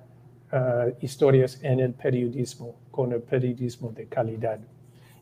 ah, 0.53 0.87
historias 1.01 1.59
en 1.65 1.81
el 1.81 1.93
periodismo, 1.93 2.77
con 2.93 3.13
el 3.13 3.21
periodismo 3.21 3.91
de 3.91 4.07
calidad. 4.07 4.61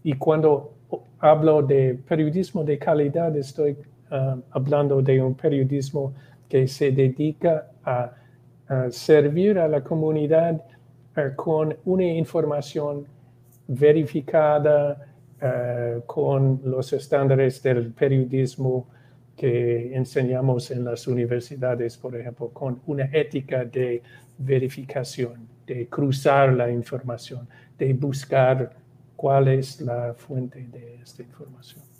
Y 0.03 0.13
cuando 0.19 0.75
hablo 1.19 1.63
de 1.63 1.99
periodismo 2.07 2.63
de 2.63 2.79
calidad, 2.79 3.35
estoy 3.35 3.75
hablando 4.51 5.01
de 5.01 5.21
un 5.21 5.35
periodismo 5.35 6.13
que 6.49 6.67
se 6.69 6.91
dedica 6.91 7.71
a, 7.85 8.13
servir 8.91 9.59
a 9.59 9.69
la 9.69 9.85
comunidad 9.85 10.63
con 11.37 11.77
una 11.85 12.05
información 12.05 13.07
verificada, 13.69 15.07
eh, 15.41 16.01
con 16.07 16.61
los 16.65 16.93
estándares 16.95 17.63
del 17.63 17.93
periodismo 17.93 18.87
que 19.37 19.95
enseñamos 19.95 20.71
en 20.71 20.85
las 20.85 21.07
universidades, 21.07 21.99
por 21.99 22.17
ejemplo, 22.17 22.49
con 22.49 22.81
una 22.87 23.05
ética 23.13 23.65
de 23.65 24.03
verificación, 24.39 25.49
de 25.67 25.89
cruzar 25.89 26.53
la 26.53 26.71
información, 26.71 27.49
de 27.79 27.93
buscar 27.93 28.71
cuál 29.17 29.49
es 29.49 29.81
la 29.81 30.15
fuente 30.15 30.67
de 30.71 31.01
esta 31.03 31.23
información. 31.23 31.94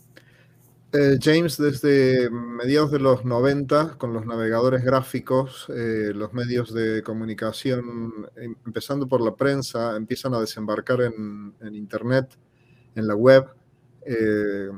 Eh, 0.97 1.19
James, 1.21 1.57
desde 1.57 2.31
mediados 2.31 2.93
de 2.93 3.01
los 3.01 3.25
90, 3.25 3.99
con 3.99 4.13
los 4.13 4.27
navegadores 4.27 4.85
gráficos, 4.85 5.67
eh, 5.71 6.13
los 6.15 6.33
medios 6.33 6.73
de 6.73 7.03
comunicación, 7.03 8.29
em, 8.37 8.55
empezando 8.65 9.09
por 9.09 9.21
la 9.21 9.35
prensa, 9.35 9.97
empiezan 9.97 10.35
a 10.35 10.41
desembarcar 10.41 11.01
en, 11.03 11.53
Internet 11.75 12.39
en 12.95 13.09
la 13.09 13.17
web, 13.17 13.45
eh, 14.07 14.69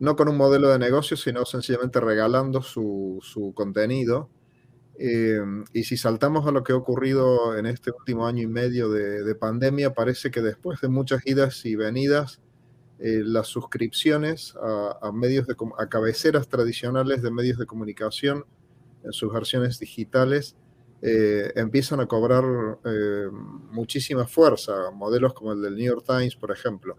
no 0.00 0.16
con 0.16 0.28
un 0.28 0.36
modelo 0.36 0.70
de 0.70 0.78
negocio, 0.80 1.16
sino 1.16 1.44
sencillamente 1.44 2.00
regalando 2.00 2.60
su, 2.60 3.52
contenido. 3.54 4.30
Eh, 4.98 5.40
y 5.72 5.84
si 5.84 5.96
saltamos 5.96 6.46
a 6.48 6.52
lo 6.52 6.64
que 6.64 6.72
ha 6.72 6.76
ocurrido 6.76 7.56
en 7.56 7.66
este 7.66 7.92
último 7.92 8.26
año 8.26 8.42
y 8.42 8.48
medio 8.48 8.90
de, 8.90 9.34
pandemia, 9.36 9.94
parece 9.94 10.32
que 10.32 10.42
después 10.42 10.80
de 10.80 10.88
muchas 10.88 11.24
idas 11.26 11.64
y 11.64 11.76
venidas, 11.76 12.40
eh, 13.06 13.22
las 13.22 13.48
suscripciones 13.48 14.54
a, 14.56 15.12
medios 15.12 15.46
de, 15.46 15.54
a 15.78 15.88
cabeceras 15.88 16.48
tradicionales 16.48 17.20
de 17.20 17.30
medios 17.30 17.58
de 17.58 17.66
comunicación 17.66 18.46
en 19.02 19.12
sus 19.12 19.30
versiones 19.30 19.78
digitales 19.78 20.56
eh, 21.02 21.52
empiezan 21.54 22.00
a 22.00 22.06
cobrar 22.06 22.44
muchísima 23.70 24.26
fuerza, 24.26 24.90
modelos 24.94 25.34
como 25.34 25.52
el 25.52 25.60
del 25.60 25.76
New 25.76 25.84
York 25.84 26.04
Times, 26.06 26.34
por 26.34 26.50
ejemplo. 26.50 26.96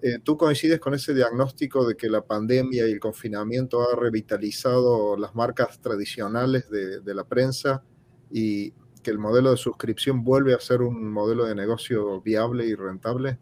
Eh, 0.00 0.18
¿Tú 0.22 0.36
coincides 0.36 0.78
con 0.78 0.94
ese 0.94 1.12
diagnóstico 1.12 1.86
de 1.86 1.96
que 1.96 2.08
la 2.08 2.20
pandemia 2.20 2.86
y 2.86 2.92
el 2.92 3.00
confinamiento 3.00 3.82
ha 3.82 3.96
revitalizado 3.96 5.16
las 5.16 5.34
marcas 5.34 5.80
tradicionales 5.80 6.70
de, 6.70 7.14
la 7.14 7.24
prensa 7.24 7.82
y 8.30 8.72
que 9.02 9.10
el 9.10 9.18
modelo 9.18 9.50
de 9.50 9.56
suscripción 9.56 10.22
vuelve 10.22 10.54
a 10.54 10.60
ser 10.60 10.82
un 10.82 11.10
modelo 11.10 11.46
de 11.46 11.54
negocio 11.54 12.20
viable 12.20 12.66
y 12.66 12.74
rentable? 12.74 13.38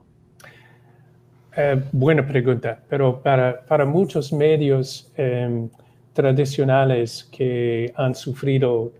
Eh, 1.56 1.82
buena 1.92 2.26
pregunta, 2.26 2.78
pero 2.88 3.22
para, 3.22 3.62
para 3.62 3.86
muchos 3.86 4.32
medios 4.32 5.10
em, 5.16 5.68
tradicionales 6.12 7.24
que 7.24 7.92
han 7.96 8.14
sufrido 8.14 8.92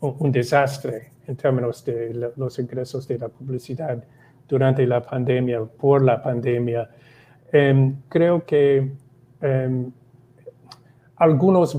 un, 0.00 0.32
desastre 0.32 1.10
en 1.26 1.36
términos 1.36 1.84
de 1.84 2.32
los 2.36 2.58
ingresos 2.58 3.06
de 3.06 3.18
la 3.18 3.28
publicidad 3.28 4.02
durante 4.48 4.86
la 4.86 5.02
pandemia, 5.02 5.64
por 5.64 6.02
la 6.02 6.22
pandemia, 6.22 6.88
Em, 7.52 7.96
creo 8.08 8.44
que 8.44 8.90
algunos, 11.16 11.78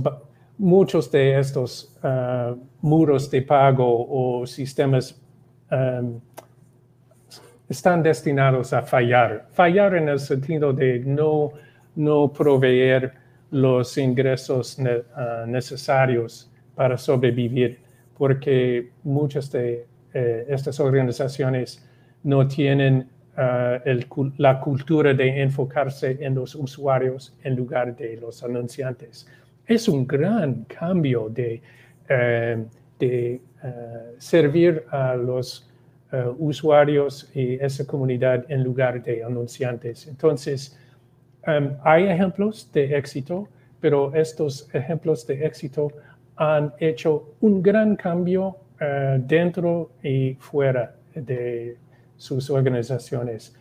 muchos 0.57 1.11
de 1.11 1.39
estos 1.39 1.95
ah, 2.01 2.55
muros 2.81 3.29
de 3.29 3.41
pago 3.41 4.07
o 4.09 4.47
sistemas 4.47 5.21
em, 5.69 6.19
están 7.69 8.03
destinados 8.03 8.73
a 8.73 8.81
fallar. 8.81 9.47
Fallar 9.51 9.95
en 9.95 10.09
el 10.09 10.19
sentido 10.19 10.73
de 10.73 10.99
no, 10.99 11.51
no 11.95 12.33
proveer 12.33 13.13
los 13.51 13.97
ingresos 13.97 14.77
ah, 15.15 15.45
necesarios 15.47 16.51
para 16.75 16.97
sobrevivir, 16.97 17.79
porque 18.17 18.91
muchas 19.03 19.51
de 19.51 19.85
eh, 20.13 20.45
estas 20.49 20.79
organizaciones 20.79 21.87
no 22.23 22.47
tienen 22.47 23.07
Ah, 23.41 23.79
la 24.37 24.59
cultura 24.59 25.13
de 25.13 25.41
enfocarse 25.41 26.17
en 26.19 26.35
los 26.35 26.55
usuarios 26.55 27.33
en 27.41 27.55
lugar 27.55 27.95
de 27.95 28.17
los 28.17 28.43
anunciantes. 28.43 29.29
Es 29.65 29.87
un 29.87 30.05
gran 30.05 30.65
cambio 30.65 31.29
de, 31.29 31.61
eh, 32.09 32.65
de 32.99 33.41
eh, 33.63 34.15
servir 34.17 34.83
a 34.91 35.15
los 35.15 35.68
eh, 36.11 36.25
usuarios 36.37 37.29
y 37.33 37.55
esa 37.55 37.85
comunidad 37.85 38.45
en 38.49 38.63
lugar 38.63 39.01
de 39.03 39.23
anunciantes. 39.23 40.07
Entonces, 40.07 40.77
em, 41.45 41.75
hay 41.83 42.05
ejemplos 42.05 42.69
de 42.73 42.97
éxito, 42.97 43.47
pero 43.79 44.13
estos 44.13 44.67
ejemplos 44.73 45.25
de 45.27 45.45
éxito 45.45 45.91
han 46.35 46.73
hecho 46.79 47.35
un 47.41 47.61
gran 47.61 47.95
cambio 47.95 48.57
dentro 49.27 49.91
y 50.01 50.35
fuera 50.35 50.95
de 51.13 51.77
sus 52.19 52.49
organizaciones. 52.49 53.55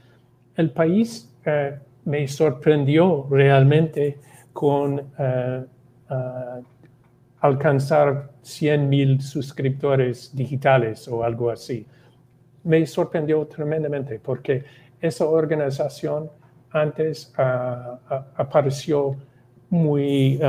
El 0.57 0.71
país 0.71 1.33
eh, 1.45 1.79
me 2.05 2.27
sorprendió 2.27 3.27
realmente 3.31 4.19
con 4.53 4.99
eh, 5.19 5.65
eh, 6.11 6.15
alcanzar 7.41 8.31
100 8.43 8.89
mil 8.89 9.21
suscriptores 9.23 10.35
digitales 10.35 11.07
o 11.07 11.23
algo 11.23 11.51
así. 11.51 11.87
Me 12.65 12.85
sorprendió 12.87 13.47
tremendamente 13.47 14.19
porque 14.19 14.65
esa 15.01 15.27
organización 15.27 16.31
antes 16.71 17.33
apareció 18.37 19.17
muy 19.71 20.41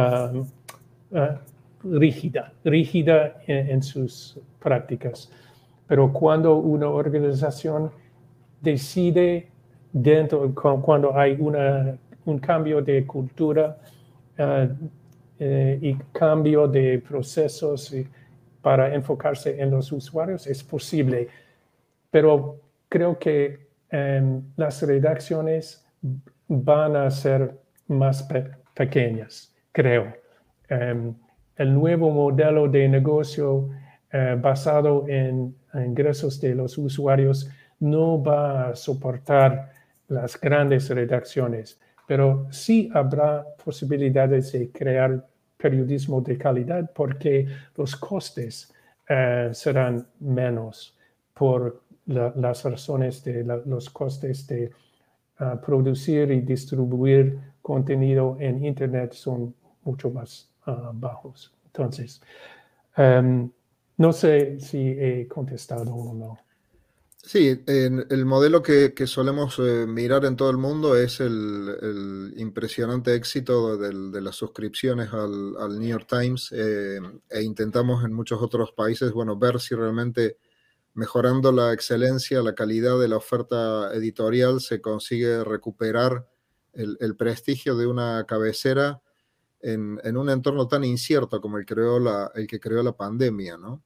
rígida, 1.84 2.54
rígida 2.64 3.42
en, 3.48 3.82
sus 3.82 4.40
prácticas. 4.60 5.32
Pero 5.88 6.12
cuando 6.12 6.58
una 6.58 6.90
organización 6.90 7.92
decide 8.62 9.48
dentro, 9.92 10.54
cuando 10.54 11.18
hay 11.18 11.38
una, 11.40 11.98
un 12.26 12.40
cambio 12.40 12.82
de 12.82 13.06
cultura 13.06 13.78
eh, 14.38 15.80
y 15.82 15.96
cambio 16.12 16.68
de 16.68 17.00
procesos 17.00 17.96
para 18.62 18.94
enfocarse 18.94 19.60
en 19.60 19.72
los 19.72 19.92
usuarios, 19.92 20.46
es 20.48 20.64
posible. 20.64 21.28
Pero 22.12 22.60
creo 22.88 23.18
que 23.18 23.68
em, 23.90 24.42
las 24.56 24.82
redacciones 24.82 25.86
van 26.48 26.96
a 26.96 27.10
ser 27.12 27.58
más 27.88 28.28
pequeñas, 28.74 29.54
creo. 29.72 30.14
Em, 30.68 31.14
el 31.56 31.74
nuevo 31.74 32.10
modelo 32.10 32.68
de 32.68 32.88
negocio 32.88 33.70
eh, 34.12 34.36
basado 34.40 35.06
en 35.08 35.56
ingresos 35.74 36.40
de 36.40 36.56
los 36.56 36.78
usuarios 36.78 37.50
no 37.80 38.22
va 38.22 38.70
a 38.70 38.76
soportar 38.76 39.72
las 40.08 40.40
grandes 40.40 40.90
redacciones, 40.90 41.80
pero 42.08 42.48
sí 42.50 42.90
habrá 42.94 43.46
posibilidades 43.64 44.52
de 44.52 44.72
crear 44.72 45.26
periodismo 45.58 46.22
de 46.22 46.38
calidad 46.38 46.90
porque 46.96 47.46
los 47.76 47.96
costes 47.96 48.74
eh, 49.08 49.50
serán 49.52 50.08
menos 50.20 50.98
por 51.34 51.82
las 52.10 52.64
razones 52.64 53.24
de 53.24 53.44
los 53.66 53.90
costes 53.90 54.48
de 54.48 54.72
ah, 55.38 55.60
producir 55.64 56.32
y 56.32 56.42
distribuir 56.42 57.40
contenido 57.62 58.36
en 58.40 58.66
Internet 58.66 59.14
son 59.14 59.54
mucho 59.84 60.10
más 60.10 60.50
ah, 60.66 60.92
bajos. 60.94 61.54
Entonces, 61.68 62.22
em, 62.98 63.50
no 63.98 64.12
sé 64.12 64.60
si 64.60 64.78
he 64.78 65.28
contestado 65.28 65.94
o 65.94 66.14
no. 66.14 66.38
Sí, 67.22 67.64
el 67.68 68.26
modelo 68.26 68.64
que, 68.64 68.94
solemos 69.06 69.60
eh, 69.60 69.86
mirar 69.86 70.24
en 70.26 70.38
todo 70.38 70.50
el 70.50 70.58
mundo 70.58 70.98
es 70.98 71.20
el, 71.20 72.34
impresionante 72.38 73.14
éxito 73.14 73.78
de 73.78 74.22
las 74.22 74.36
suscripciones 74.36 75.12
al, 75.14 75.78
New 75.78 75.90
York 75.90 76.08
Times 76.10 76.52
eh, 76.54 77.00
e 77.30 77.44
intentamos 77.44 78.04
en 78.06 78.14
muchos 78.14 78.42
otros 78.42 78.72
países, 78.72 79.12
bueno, 79.12 79.38
ver 79.38 79.60
si 79.60 79.76
realmente 79.76 80.38
mejorando 80.94 81.52
la 81.52 81.74
excelencia, 81.74 82.42
la 82.42 82.56
calidad 82.56 83.00
de 83.00 83.08
la 83.08 83.18
oferta 83.18 83.94
editorial 83.94 84.62
se 84.62 84.82
consigue 84.82 85.44
recuperar 85.44 86.28
el, 86.74 87.16
prestigio 87.16 87.76
de 87.76 87.88
una 87.88 88.26
cabecera 88.26 89.02
en, 89.62 90.00
un 90.18 90.30
entorno 90.30 90.68
tan 90.68 90.84
incierto 90.84 91.42
como 91.42 91.58
el, 91.58 91.66
creó 91.66 92.00
la, 92.00 92.32
el 92.36 92.48
que 92.48 92.60
creó 92.60 92.82
la 92.84 92.96
pandemia, 92.96 93.58
¿no? 93.58 93.84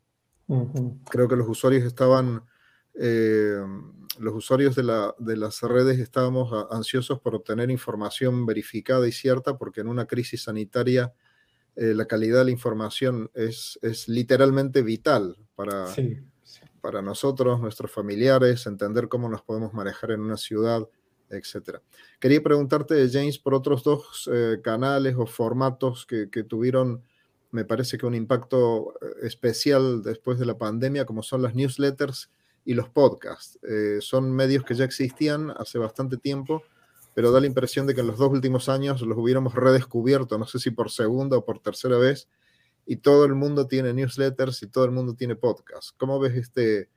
Creo 1.10 1.28
que 1.28 1.36
los 1.36 1.48
usuarios 1.48 1.84
estaban, 1.84 2.44
eh, 2.94 3.60
los 4.20 4.36
usuarios 4.36 4.76
de, 4.76 4.84
las 4.84 5.62
redes 5.62 6.00
estábamos 6.00 6.68
ansiosos 6.70 7.20
por 7.20 7.34
obtener 7.34 7.72
información 7.72 8.46
verificada 8.46 9.08
y 9.08 9.12
cierta, 9.12 9.58
porque 9.58 9.82
en 9.82 9.88
una 9.88 10.06
crisis 10.06 10.44
sanitaria 10.44 11.14
eh, 11.76 11.94
la 11.96 12.06
calidad 12.06 12.40
de 12.40 12.46
la 12.46 12.52
información 12.52 13.32
es, 13.34 13.80
es 13.82 14.08
literalmente 14.08 14.84
vital 14.84 15.38
para, 15.56 15.88
para 16.84 17.02
nosotros, 17.02 17.62
nuestros 17.62 17.90
familiares, 17.90 18.68
entender 18.68 19.08
cómo 19.08 19.30
nos 19.30 19.42
podemos 19.42 19.74
manejar 19.74 20.12
en 20.12 20.20
una 20.20 20.36
ciudad, 20.36 20.86
etc. 21.30 21.80
Quería 22.20 22.44
preguntarte, 22.44 23.10
James, 23.10 23.40
por 23.40 23.54
otros 23.54 23.86
dos 23.86 24.30
eh, 24.30 24.60
canales 24.62 25.16
o 25.18 25.26
formatos 25.26 26.06
que, 26.06 26.28
tuvieron 26.44 27.02
me 27.52 27.64
parece 27.64 27.98
que 27.98 28.06
un 28.06 28.16
impacto 28.16 28.96
eh, 29.02 29.28
especial 29.28 30.04
después 30.04 30.38
de 30.40 30.46
la 30.46 30.58
pandemia, 30.58 31.06
como 31.06 31.24
son 31.24 31.42
las 31.42 31.56
newsletters 31.56 32.30
y 32.66 32.74
los 32.74 32.90
podcasts. 32.90 33.58
Eh, 33.64 34.00
son 34.02 34.34
medios 34.34 34.66
que 34.66 34.76
ya 34.76 34.84
existían 34.84 35.52
hace 35.52 35.78
bastante 35.78 36.18
tiempo, 36.18 36.64
pero 37.14 37.32
da 37.32 37.40
la 37.40 37.48
impresión 37.48 37.88
de 37.88 37.96
que 37.96 38.02
en 38.02 38.08
los 38.08 38.18
dos 38.18 38.30
últimos 38.30 38.68
años 38.68 39.02
los 39.04 39.18
hubiéramos 39.18 39.56
redescubierto, 39.56 40.38
no 40.38 40.48
sé 40.48 40.60
si 40.60 40.72
por 40.72 40.92
segunda 40.92 41.38
o 41.38 41.46
por 41.46 41.60
tercera 41.60 41.98
vez, 41.98 42.28
y 42.86 42.98
todo 42.98 43.26
el 43.26 43.36
mundo 43.36 43.68
tiene 43.68 43.94
newsletters 43.94 44.64
y 44.64 44.68
todo 44.68 44.86
el 44.86 44.92
mundo 44.92 45.16
tiene 45.16 45.36
podcasts. 45.36 45.94
¿Cómo 45.98 46.20
ves 46.20 46.36
este, 46.36 46.90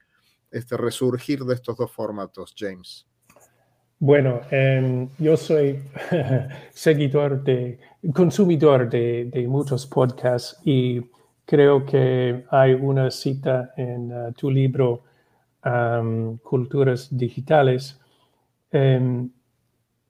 este 0.50 0.76
resurgir 0.76 1.44
de 1.44 1.54
estos 1.54 1.76
dos 1.76 1.90
formatos, 1.92 2.54
James? 2.56 3.06
Bueno, 3.98 4.40
em, 4.50 5.08
yo 5.18 5.36
soy 5.36 5.80
seguidor 6.70 7.42
de, 7.42 7.78
consumidor 8.14 8.90
de, 8.90 9.46
muchos 9.48 9.86
podcasts 9.86 10.60
y 10.64 11.00
creo 11.46 11.86
que 11.86 12.44
hay 12.50 12.74
una 12.74 13.10
cita 13.10 13.72
en 13.76 14.12
uh, 14.12 14.32
tu 14.32 14.50
libro 14.50 15.02
Culturas 16.44 17.08
Digitales 17.10 17.98
em, 18.70 19.28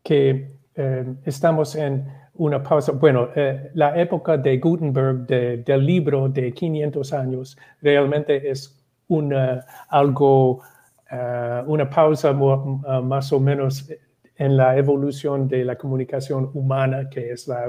que 0.03 0.51
em, 0.75 1.17
estamos 1.25 1.75
en 1.77 2.07
una 2.39 2.63
pausa. 2.63 2.93
Bueno, 2.93 3.29
eh, 3.35 3.71
la 3.75 4.01
época 4.01 4.37
de 4.37 4.59
Gutenberg, 4.59 5.27
del 5.27 5.87
libro 5.87 6.29
de 6.29 6.53
500 6.53 7.13
años, 7.13 7.59
realmente 7.81 8.51
es 8.51 8.83
una, 9.09 9.65
algo, 9.89 10.63
eh, 11.11 11.63
una 11.67 11.89
pausa 11.89 12.33
más 12.33 13.33
o 13.33 13.41
menos 13.41 13.89
en 14.37 14.57
la 14.57 14.77
evolución 14.77 15.49
de 15.49 15.65
la 15.65 15.77
comunicación 15.77 16.51
humana, 16.55 17.09
que 17.09 17.33
es 17.33 17.49
la, 17.49 17.67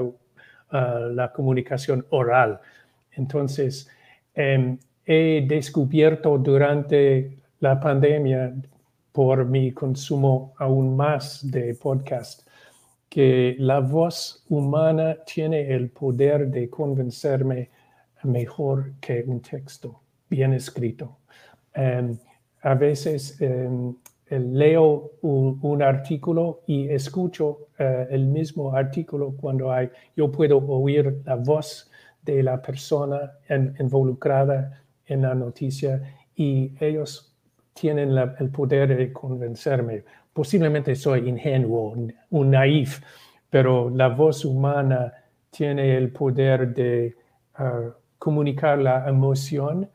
la 0.70 1.32
comunicación 1.32 2.04
oral. 2.10 2.60
Entonces, 3.12 3.88
em, 4.34 4.78
he 5.06 5.44
descubierto 5.48 6.36
durante 6.38 7.38
la 7.60 7.80
pandemia, 7.80 8.54
por 9.12 9.44
mi 9.44 9.72
consumo 9.72 10.54
aún 10.58 10.96
más 10.96 11.50
de 11.50 11.74
podcast, 11.74 12.47
que 13.08 13.56
la 13.58 13.80
voz 13.80 14.44
humana 14.48 15.16
tiene 15.24 15.72
el 15.74 15.90
poder 15.90 16.48
de 16.48 16.68
convencerme 16.68 17.70
mejor 18.24 18.92
que 19.00 19.24
un 19.26 19.40
texto 19.40 20.00
bien 20.28 20.52
escrito. 20.52 21.16
Em, 21.74 22.18
a 22.62 22.74
veces 22.74 23.40
em, 23.40 23.94
leo 24.30 25.12
un, 25.22 25.82
artículo 25.82 26.60
y 26.66 26.88
escucho 26.88 27.68
eh, 27.78 28.08
el 28.10 28.26
mismo 28.26 28.74
artículo 28.74 29.34
cuando 29.40 29.72
hay, 29.72 29.88
yo 30.16 30.30
puedo 30.30 30.58
oír 30.58 31.22
la 31.24 31.36
voz 31.36 31.90
de 32.22 32.42
la 32.42 32.60
persona 32.60 33.32
involucrada 33.78 34.82
en 35.06 35.22
la 35.22 35.34
noticia 35.34 36.02
y 36.34 36.72
ellos 36.78 37.34
tienen 37.72 38.16
el 38.38 38.50
poder 38.50 38.96
de 38.96 39.12
convencerme. 39.12 40.04
Posiblemente 40.38 40.94
soy 40.94 41.28
ingenuo, 41.28 41.96
un 42.30 42.50
naif, 42.52 43.00
pero 43.50 43.90
la 43.90 44.06
voz 44.06 44.44
humana 44.44 45.12
tiene 45.50 45.96
el 45.96 46.12
poder 46.12 46.72
de 46.72 47.16
ah, 47.56 47.90
comunicar 48.16 48.78
la 48.78 49.08
emoción, 49.08 49.90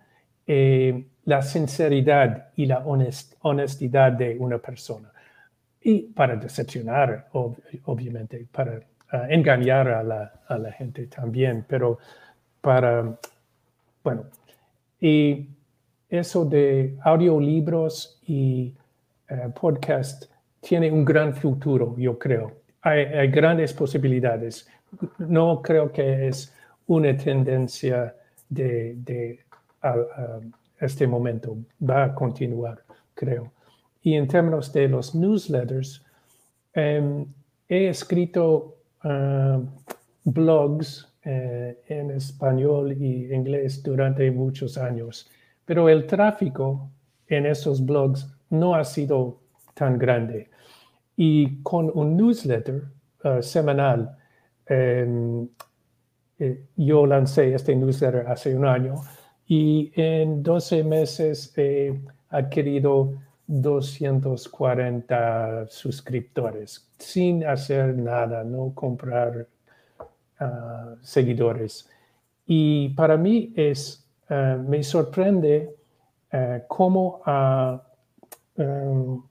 eh, 0.46 1.06
la 1.24 1.42
sinceridad 1.42 2.50
y 2.58 2.66
la 2.66 2.80
honestidad 2.80 4.12
de 4.12 4.36
una 4.38 4.58
persona. 4.58 5.14
Y 5.80 6.02
para 6.12 6.36
decepcionar, 6.36 7.30
obviamente, 7.32 8.46
para 8.52 8.82
ah, 9.12 9.28
engañar 9.30 9.88
a 9.88 10.04
la, 10.04 10.72
gente 10.74 11.08
también, 11.08 11.64
pero 11.66 12.00
para, 12.60 13.18
bueno, 14.04 14.26
y 15.00 15.48
eso 16.10 16.44
de 16.44 16.98
audiolibros 17.02 18.20
y 18.28 18.76
eh, 19.30 19.50
podcast 19.56 20.33
tiene 20.64 20.90
un 20.90 21.04
gran 21.04 21.36
futuro, 21.36 21.96
yo 21.98 22.18
creo. 22.18 22.54
Hay, 22.82 23.28
grandes 23.30 23.74
posibilidades. 23.74 24.68
No 25.18 25.62
creo 25.62 25.92
que 25.92 26.28
es 26.28 26.54
una 26.88 27.16
tendencia 27.16 28.16
de, 28.50 29.40
este 30.80 31.08
momento. 31.08 31.58
Va 31.82 32.06
a 32.06 32.16
continuar, 32.16 32.82
creo. 33.14 33.52
Y 34.02 34.16
en 34.16 34.28
términos 34.28 34.72
de 34.74 34.88
los 34.88 35.14
newsletters, 35.14 36.04
em, 36.74 37.26
he 37.68 37.88
escrito 37.90 38.78
ah, 39.04 39.60
blogs 40.24 41.08
eh, 41.26 41.78
en 41.88 42.12
español 42.12 42.94
y 42.94 43.34
inglés 43.34 43.82
durante 43.82 44.30
muchos 44.32 44.78
años, 44.78 45.30
pero 45.66 45.88
el 45.88 46.06
tráfico 46.06 46.90
en 47.28 47.46
esos 47.46 47.86
blogs 47.86 48.30
no 48.50 48.76
ha 48.76 48.84
sido 48.84 49.43
tan 49.74 49.98
grande. 49.98 50.50
Y 51.16 51.62
con 51.62 51.90
un 51.94 52.18
newsletter 52.18 52.84
uh, 53.24 53.42
semanal, 53.42 54.18
em, 54.66 55.48
eh, 56.40 56.66
yo 56.76 57.06
lancé 57.06 57.54
este 57.54 57.76
newsletter 57.76 58.26
hace 58.28 58.56
un 58.56 58.66
año 58.66 58.96
y 59.48 59.92
en 59.96 60.42
12 60.42 60.84
meses 60.84 61.54
he 61.58 61.94
adquirido 62.30 63.14
240 63.46 65.68
suscriptores 65.68 66.90
sin 66.98 67.46
hacer 67.46 67.96
nada, 67.96 68.44
no 68.44 68.74
comprar 68.74 69.48
seguidores. 71.02 71.88
Y 72.46 72.90
para 72.90 73.16
mí 73.16 73.54
es, 73.56 74.06
eh, 74.30 74.58
me 74.68 74.84
sorprende 74.84 75.74
cómo 76.68 77.22
em, 78.58 79.22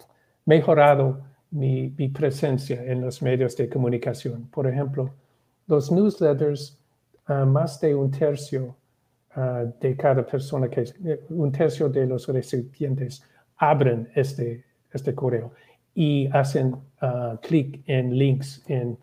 mejorado 0.45 1.21
mi, 1.51 1.91
presencia 2.09 2.83
en 2.85 3.01
los 3.01 3.23
medios 3.23 3.57
de 3.57 3.69
comunicación. 3.69 4.49
Por 4.51 4.67
ejemplo, 4.67 5.11
los 5.67 5.91
newsletters, 5.91 6.79
eh, 7.29 7.45
más 7.45 7.81
de 7.81 7.95
un 7.95 8.11
tercio 8.11 8.77
de 9.81 9.97
cada 9.97 10.27
persona 10.27 10.69
que, 10.69 10.85
un 11.31 11.51
tercio 11.51 11.89
de 11.89 12.07
los 12.07 12.29
recipientes 12.29 13.25
abren 13.57 14.07
este, 14.15 14.63
este 14.93 15.15
correo 15.15 15.53
y 15.95 16.27
hacen 16.27 16.77
clic 17.41 17.81
en 17.87 18.19
links 18.19 18.63
en, 18.69 18.99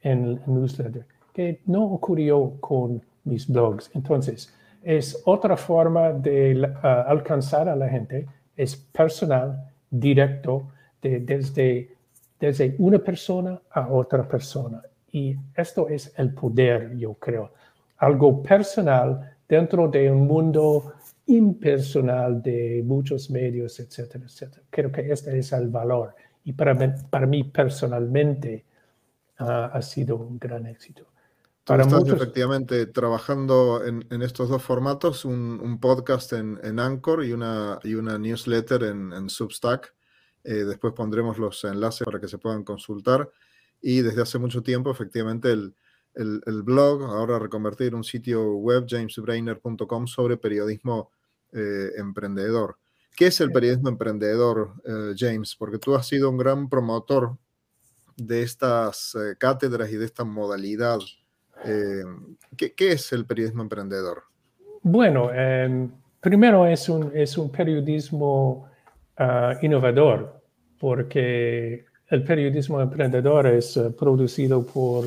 en 0.00 0.24
el 0.24 0.40
newsletter 0.46 1.04
que 1.34 1.60
no 1.66 1.84
ocurrió 1.84 2.56
con 2.60 3.02
mis 3.24 3.46
blogs. 3.46 3.90
Entonces, 3.92 4.54
es 4.82 5.20
otra 5.26 5.56
forma 5.56 6.12
de 6.12 6.72
ah, 6.82 7.04
alcanzar 7.08 7.68
a 7.68 7.76
la 7.76 7.88
gente, 7.88 8.26
es 8.56 8.76
personal, 8.76 9.70
directo, 9.90 10.68
desde, 11.10 11.96
desde 12.38 12.74
una 12.78 12.98
persona 12.98 13.60
a 13.70 13.88
otra 13.88 14.26
persona. 14.26 14.82
Y 15.10 15.36
esto 15.54 15.88
es 15.88 16.12
el 16.16 16.34
poder, 16.34 16.96
yo 16.96 17.14
creo. 17.14 17.52
Algo 17.98 18.42
personal 18.42 19.36
dentro 19.48 19.88
de 19.88 20.10
un 20.10 20.26
mundo 20.26 20.94
impersonal 21.26 22.42
de 22.42 22.82
muchos 22.84 23.30
medios, 23.30 23.78
etcétera, 23.80 24.24
etcétera. 24.24 24.62
Creo 24.70 24.92
que 24.92 25.10
este 25.12 25.38
es 25.38 25.52
el 25.52 25.68
valor. 25.68 26.14
Y 26.44 26.52
para, 26.52 26.76
para 27.10 27.26
mí 27.26 27.44
personalmente 27.44 28.64
ah, 29.38 29.70
ha 29.72 29.82
sido 29.82 30.16
un 30.16 30.38
gran 30.38 30.66
éxito. 30.66 31.06
Para 31.64 31.84
estás 31.84 32.06
efectivamente 32.08 32.84
trabajando 32.86 33.82
en, 33.86 34.04
estos 34.20 34.50
dos 34.50 34.62
formatos, 34.62 35.24
un, 35.24 35.78
podcast 35.80 36.34
en, 36.34 36.78
Anchor 36.78 37.24
y 37.24 37.32
una, 37.32 37.78
y 37.82 37.94
una 37.94 38.18
newsletter 38.18 38.82
en, 38.82 39.30
Substack. 39.30 39.93
Eh, 40.44 40.64
después 40.64 40.92
pondremos 40.92 41.38
los 41.38 41.64
enlaces 41.64 42.04
para 42.04 42.20
que 42.20 42.28
se 42.28 42.38
puedan 42.38 42.62
consultar. 42.64 43.30
Y 43.80 44.02
desde 44.02 44.22
hace 44.22 44.38
mucho 44.38 44.62
tiempo, 44.62 44.90
efectivamente, 44.90 45.52
el, 45.52 45.74
blog, 46.62 47.02
ahora 47.02 47.38
reconvertir 47.38 47.94
un 47.94 48.04
sitio 48.04 48.54
web, 48.54 48.86
jamesbrainer.com, 48.88 50.06
sobre 50.06 50.36
periodismo 50.36 51.10
eh, 51.52 51.90
emprendedor. 51.96 52.76
¿Qué 53.16 53.26
es 53.26 53.40
el 53.40 53.52
periodismo 53.52 53.88
emprendedor, 53.88 54.74
eh, 54.84 55.14
James? 55.16 55.56
Porque 55.56 55.78
tú 55.78 55.94
has 55.94 56.06
sido 56.06 56.30
un 56.30 56.36
gran 56.36 56.68
promotor 56.68 57.36
de 58.16 58.42
estas 58.42 59.16
cátedras 59.38 59.90
y 59.90 59.96
de 59.96 60.04
esta 60.04 60.24
modalidad 60.24 61.00
¿qué, 62.56 62.92
es 62.92 63.12
el 63.12 63.26
periodismo 63.26 63.62
emprendedor? 63.62 64.22
Bueno, 64.82 65.30
primero 66.24 66.66
es 66.66 66.88
un, 66.88 67.12
es 67.14 67.36
un 67.36 67.50
periodismo 67.50 68.66
ah, 69.18 69.54
innovador, 69.60 70.33
porque 70.84 71.86
el 72.08 72.22
periodismo 72.24 72.78
emprendedor 72.78 73.46
es 73.46 73.74
eh, 73.78 73.88
producido 73.98 74.66
por 74.66 75.06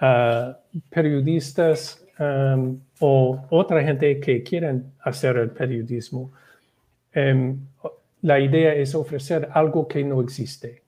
ah, 0.00 0.56
periodistas 0.88 2.02
o 3.00 3.46
otra 3.50 3.82
gente 3.82 4.18
que 4.18 4.42
quieren 4.42 4.94
hacer 5.00 5.36
el 5.36 5.50
periodismo. 5.50 6.32
Em, 7.12 7.58
la 8.22 8.40
idea 8.40 8.74
es 8.74 8.94
ofrecer 8.94 9.50
algo 9.52 9.86
que 9.86 10.02
no 10.02 10.22
existe 10.22 10.82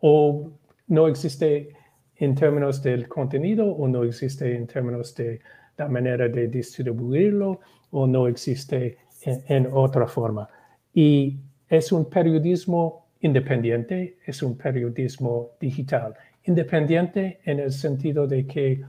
o 0.00 0.52
no 0.86 1.08
existe 1.08 1.70
en 2.14 2.36
términos 2.36 2.80
del 2.80 3.08
contenido 3.08 3.66
o 3.66 3.88
no 3.88 4.04
existe 4.04 4.54
en 4.54 4.68
términos 4.68 5.12
de 5.16 5.40
la 5.76 5.88
manera 5.88 6.28
de 6.28 6.46
distribuirlo 6.46 7.58
o 7.90 8.06
no 8.06 8.28
existe 8.28 8.96
en, 9.24 9.68
otra 9.72 10.06
forma. 10.06 10.48
Y 10.94 11.40
es 11.68 11.90
un 11.90 12.08
periodismo 12.08 13.07
independiente, 13.20 14.18
es 14.24 14.42
un 14.42 14.56
periodismo 14.56 15.50
digital. 15.60 16.14
Independiente 16.44 17.40
en 17.44 17.60
el 17.60 17.72
sentido 17.72 18.26
de 18.26 18.46
que 18.46 18.84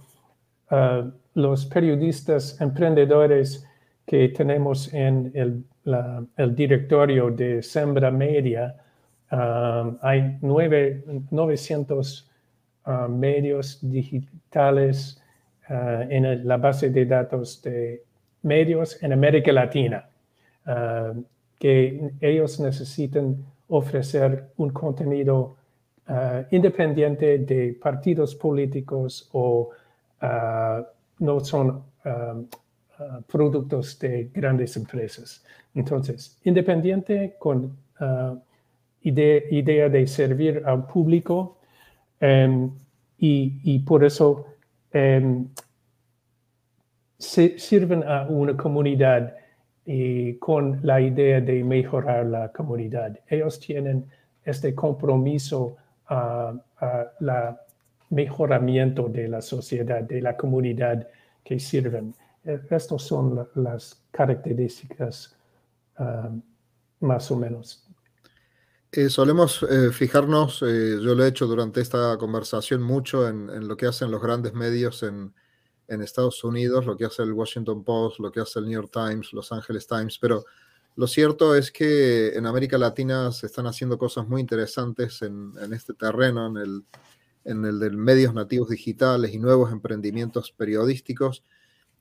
uh, 0.71 1.11
los 1.33 1.65
periodistas 1.65 2.59
emprendedores 2.61 3.65
que 4.05 4.29
tenemos 4.29 4.93
en 4.93 5.31
el, 5.33 5.63
directorio 6.55 7.31
de 7.31 7.63
Sembra 7.63 8.11
Media, 8.11 8.75
uh, 9.31 9.97
hay 10.01 10.37
nueve, 10.41 11.03
900 11.31 12.25
medios 13.07 13.77
digitales 13.83 15.21
en 15.69 16.47
la 16.47 16.57
base 16.57 16.89
de 16.89 17.05
datos 17.05 17.61
de 17.61 18.01
medios 18.41 19.01
en 19.03 19.13
América 19.13 19.51
Latina, 19.51 20.09
que 21.59 22.11
ellos 22.19 22.59
necesitan 22.59 23.45
ofrecer 23.69 24.51
un 24.57 24.69
contenido 24.71 25.55
independiente 26.51 27.37
de 27.39 27.77
partidos 27.81 28.35
políticos 28.35 29.29
o 29.31 29.69
no 31.19 31.39
son 31.39 31.83
productos 33.27 33.99
de 33.99 34.29
grandes 34.33 34.75
empresas. 34.75 35.43
Entonces, 35.75 36.39
independiente 36.43 37.35
con 37.37 37.77
idea, 39.01 39.89
de 39.89 40.07
servir 40.07 40.63
al 40.65 40.85
público 40.85 41.57
em, 42.19 42.71
y, 43.17 43.79
por 43.79 44.03
eso 44.03 44.45
em, 44.91 45.47
sirven 47.17 48.03
a 48.03 48.27
una 48.29 48.55
comunidad 48.55 49.35
y 49.91 50.35
con 50.35 50.79
la 50.83 51.01
idea 51.01 51.41
de 51.41 51.63
mejorar 51.63 52.23
la 52.27 52.51
comunidad. 52.51 53.19
Ellos 53.27 53.59
tienen 53.59 54.05
este 54.45 54.75
compromiso 54.75 55.77
a, 56.05 56.53
la 57.19 57.59
mejoramiento 58.11 59.09
de 59.09 59.27
la 59.27 59.41
sociedad, 59.41 60.03
de 60.03 60.21
la 60.21 60.37
comunidad 60.37 61.07
que 61.43 61.59
sirven. 61.59 62.13
E, 62.45 62.59
Estas 62.69 63.01
son 63.01 63.47
las 63.55 63.99
características 64.11 65.35
ah, 65.97 66.29
más 66.99 67.31
o 67.31 67.35
menos. 67.35 67.89
Eh, 68.91 69.09
solemos 69.09 69.63
eh, 69.63 69.89
fijarnos, 69.91 70.61
eh, 70.61 70.99
yo 71.01 71.15
lo 71.15 71.25
he 71.25 71.29
hecho 71.29 71.47
durante 71.47 71.81
esta 71.81 72.15
conversación 72.19 72.83
mucho 72.83 73.27
en, 73.27 73.67
lo 73.67 73.75
que 73.75 73.87
hacen 73.87 74.11
los 74.11 74.21
grandes 74.21 74.53
medios 74.53 75.01
en, 75.01 75.33
en, 75.89 76.01
Estados 76.01 76.43
Unidos, 76.43 76.85
lo 76.85 76.95
que 76.95 77.05
hace 77.05 77.23
el 77.23 77.33
Washington 77.33 77.83
Post, 77.83 78.19
lo 78.19 78.31
que 78.31 78.39
hace 78.39 78.59
el 78.59 78.65
New 78.65 78.73
York 78.73 78.91
Times, 78.91 79.33
Los 79.33 79.51
Angeles 79.51 79.87
Times, 79.87 80.17
pero 80.19 80.45
lo 80.95 81.07
cierto 81.07 81.55
es 81.55 81.71
que 81.71 82.35
en 82.35 82.45
América 82.45 82.77
Latina 82.77 83.31
se 83.31 83.45
están 83.45 83.67
haciendo 83.67 83.97
cosas 83.97 84.27
muy 84.27 84.41
interesantes 84.41 85.21
en, 85.21 85.53
este 85.73 85.93
terreno, 85.93 86.47
en 86.47 86.57
el, 86.57 86.83
en 87.45 87.63
el 87.63 87.79
de 87.79 87.89
medios 87.91 88.33
nativos 88.33 88.69
digitales 88.69 89.33
y 89.33 89.39
nuevos 89.39 89.71
emprendimientos 89.71 90.51
periodísticos. 90.51 91.43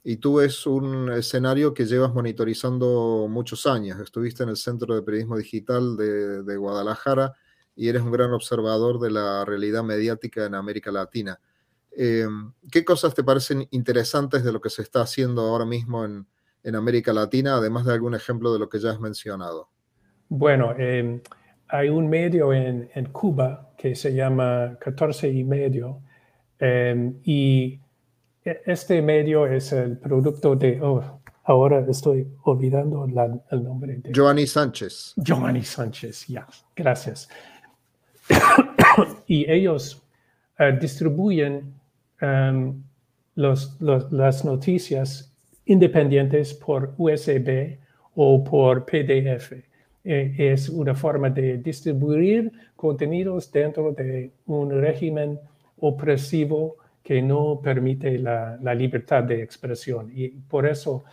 Y 0.03 0.17
tú 0.17 0.41
es 0.41 0.67
un 0.67 1.13
escenario 1.13 1.75
que 1.75 1.87
llevas 1.87 2.13
monitorizando 2.13 3.27
muchos 3.29 3.67
años. 3.67 4.01
Estuviste 4.01 4.43
en 4.43 4.49
el 4.49 4.57
Centro 4.57 4.95
de 4.95 5.03
Periodismo 5.03 5.37
Digital 5.37 5.97
de, 5.97 6.43
de 6.43 6.57
Guadalajara 6.57 7.35
y 7.77 7.89
eres 7.89 8.03
un 8.03 8.11
gran 8.11 8.33
observador 8.33 8.99
de 8.99 9.13
la 9.13 9.45
realidad 9.45 9.85
mediática 9.85 10.45
en 10.45 10.57
América 10.57 10.91
Latina. 10.91 11.39
Em, 11.97 12.53
¿Qué 12.71 12.85
cosas 12.85 13.15
te 13.15 13.25
parecen 13.25 13.67
interesantes 13.71 14.45
de 14.45 14.53
lo 14.53 14.61
que 14.61 14.71
se 14.71 14.83
está 14.83 15.03
haciendo 15.03 15.43
ahora 15.43 15.65
mismo 15.65 16.05
en, 16.05 16.27
en 16.63 16.77
América 16.77 17.13
Latina, 17.13 17.57
además 17.57 17.87
de 17.87 17.93
algún 17.93 18.15
ejemplo 18.15 18.53
de 18.53 18.59
lo 18.59 18.69
que 18.69 18.79
ya 18.79 18.91
has 18.91 19.01
mencionado? 19.01 19.69
Bueno, 20.29 20.75
em, 20.77 21.21
hay 21.69 21.89
un 21.89 22.09
medio 22.09 22.53
en, 22.53 22.91
en, 22.95 23.07
Cuba 23.07 23.71
que 23.77 23.95
se 23.95 24.13
llama 24.13 24.77
14 24.81 25.31
y 25.31 25.45
medio 25.45 26.01
em, 26.59 27.19
y 27.25 27.81
e, 28.45 28.63
este 28.67 29.01
medio 29.03 29.47
es 29.47 29.73
el 29.73 29.97
producto 29.99 30.55
de, 30.55 30.81
oh, 30.83 31.21
ahora 31.45 31.85
estoy 31.89 32.27
olvidando 32.45 33.07
el 33.51 33.65
nombre 33.65 33.97
de... 33.97 34.13
Giovanni 34.13 34.47
Sánchez. 34.47 35.15
Giovanni 35.17 35.63
Sánchez, 35.63 36.27
ya, 36.27 36.47
gracias. 36.77 37.29
y 39.27 39.51
ellos 39.51 40.03
eh, 40.59 40.77
distribuyen 40.79 41.78
los, 42.21 43.77
las 43.81 44.45
noticias 44.45 45.33
independientes 45.67 46.55
por 46.55 46.95
USB 46.97 47.79
o 48.17 48.43
por 48.43 48.85
PDF. 48.85 49.53
E, 50.05 50.35
es 50.39 50.69
una 50.69 50.95
forma 50.95 51.31
de 51.31 51.59
distribuir 51.59 52.51
contenidos 52.75 53.53
dentro 53.53 53.93
de 53.93 54.31
un 54.47 54.71
régimen 54.71 55.39
opresivo 55.81 56.77
que 57.03 57.23
no 57.23 57.61
permite 57.63 58.19
la, 58.19 58.59
libertad 58.75 59.25
de 59.25 59.43
expresión. 59.43 60.11
Y 60.15 60.29
por 60.29 60.67
eso 60.67 61.05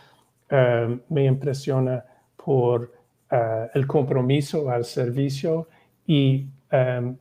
um, 0.50 1.00
me 1.08 1.24
impresiona 1.24 2.04
por 2.36 2.92
uh, 3.30 3.68
el 3.72 3.86
compromiso 3.86 4.70
al 4.70 4.84
servicio 4.84 5.68
y 6.06 6.46
um, 6.72 7.16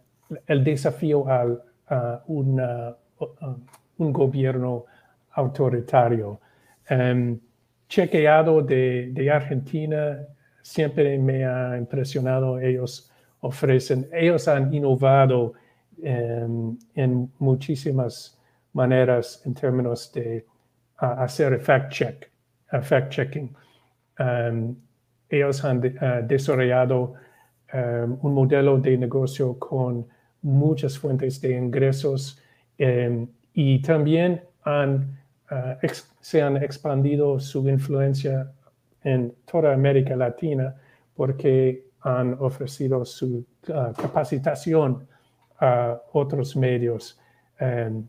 el 0.48 0.64
desafío 0.64 1.26
a 1.28 2.24
un 3.98 4.12
gobierno 4.12 4.86
autoritario. 5.34 6.40
Um, 6.90 7.40
chequeado 7.88 8.62
de, 8.62 9.30
Argentina, 9.32 10.26
siempre 10.62 11.18
me 11.18 11.46
ha 11.46 11.78
impresionado. 11.78 12.60
Ellos 12.60 13.12
ofrecen, 13.42 14.08
ellos 14.12 14.48
han 14.48 14.74
innovado 14.74 15.54
em, 16.02 16.78
en 16.96 17.32
muchísimas 17.40 18.38
maneras 18.74 19.42
en 19.46 19.54
términos 19.54 20.12
de 20.14 20.46
hacer 20.98 21.60
fact 21.60 21.92
check, 21.92 22.32
fact 22.82 23.12
checking. 23.12 23.56
Em, 24.18 24.76
ellos 25.30 25.64
han 25.64 25.82
desarrollado 26.28 27.14
un 27.74 28.34
modelo 28.34 28.78
de 28.78 28.98
negocio 28.98 29.60
con 29.60 30.08
muchas 30.42 30.98
fuentes 30.98 31.42
de 31.42 31.58
ingresos 31.58 32.40
y 32.78 33.82
también 33.82 34.42
han 34.64 35.16
Ah, 35.50 35.78
se 36.20 36.42
han 36.42 36.58
expandido 36.58 37.40
su 37.40 37.70
influencia 37.70 38.52
en 39.04 39.36
toda 39.46 39.74
América 39.74 40.16
Latina 40.16 40.76
porque 41.16 41.90
han 42.02 42.34
ofrecido 42.40 43.06
su 43.06 43.46
ah, 43.72 43.94
capacitación 43.96 45.08
a 45.60 46.02
otros 46.14 46.56
medios 46.56 47.20
em, 47.60 48.08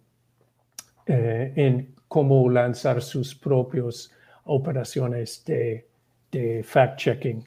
eh, 1.07 1.53
en 1.57 1.95
cómo 2.09 2.49
lanzar 2.49 3.03
sus 3.03 3.35
propias 3.35 4.11
operaciones 4.45 5.45
de, 5.45 5.87
fact-checking. 6.65 7.45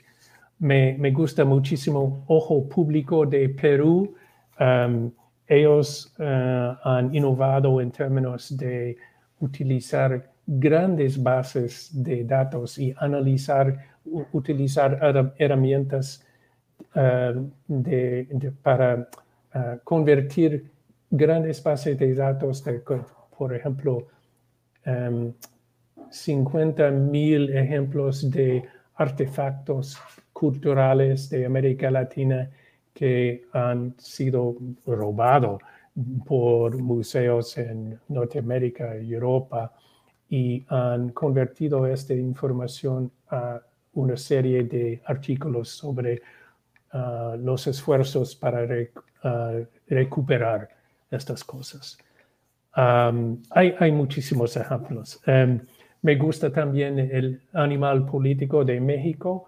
Me, 0.59 1.11
gusta 1.11 1.45
muchísimo 1.45 2.23
Ojo 2.27 2.67
Público 2.69 3.25
de 3.25 3.49
Perú. 3.49 4.15
Em, 4.59 5.11
ellos 5.49 6.13
ah, 6.19 6.79
han 6.83 7.13
innovado 7.13 7.81
en 7.81 7.91
términos 7.91 8.55
de 8.55 8.95
utilizar 9.39 10.29
grandes 10.45 11.21
bases 11.21 11.89
de 11.91 12.23
datos 12.23 12.77
y 12.77 12.93
analizar, 12.97 13.77
utilizar 14.31 15.33
herramientas 15.37 16.25
eh, 16.95 18.51
para 18.63 19.09
eh, 19.53 19.77
convertir 19.83 20.71
grandes 21.09 21.61
bases 21.63 21.97
de 21.97 22.13
datos, 22.13 22.63
por 23.37 23.55
ejemplo, 23.55 24.07
50 26.09 26.87
em, 26.87 27.11
mil 27.11 27.49
ejemplos 27.55 28.29
de 28.29 28.63
artefactos 28.95 29.97
culturales 30.33 31.29
de 31.29 31.45
América 31.45 31.91
Latina 31.91 32.49
que 32.93 33.45
han 33.53 33.95
sido 33.97 34.55
robados 34.85 35.61
por 36.25 36.77
museos 36.77 37.57
en 37.57 37.99
Norteamérica 38.07 38.97
y 38.97 39.13
Europa 39.13 39.73
y 40.29 40.65
han 40.69 41.09
convertido 41.09 41.87
esta 41.87 42.13
información 42.13 43.11
a 43.29 43.59
una 43.93 44.15
serie 44.15 44.63
de 44.63 45.01
artículos 45.05 45.69
sobre 45.69 46.21
ah, 46.91 47.35
los 47.37 47.67
esfuerzos 47.67 48.35
para 48.35 48.67
ah, 49.23 49.59
recuperar 49.87 50.69
estas 51.09 51.43
cosas. 51.43 51.97
hay, 52.73 53.75
hay, 53.79 53.91
muchísimos 53.91 54.55
ejemplos. 54.55 55.19
Em, 55.25 55.59
me 56.01 56.15
gusta 56.15 56.51
también 56.51 56.99
el 56.99 57.41
animal 57.53 58.05
político 58.05 58.63
de 58.63 58.79
México, 58.79 59.45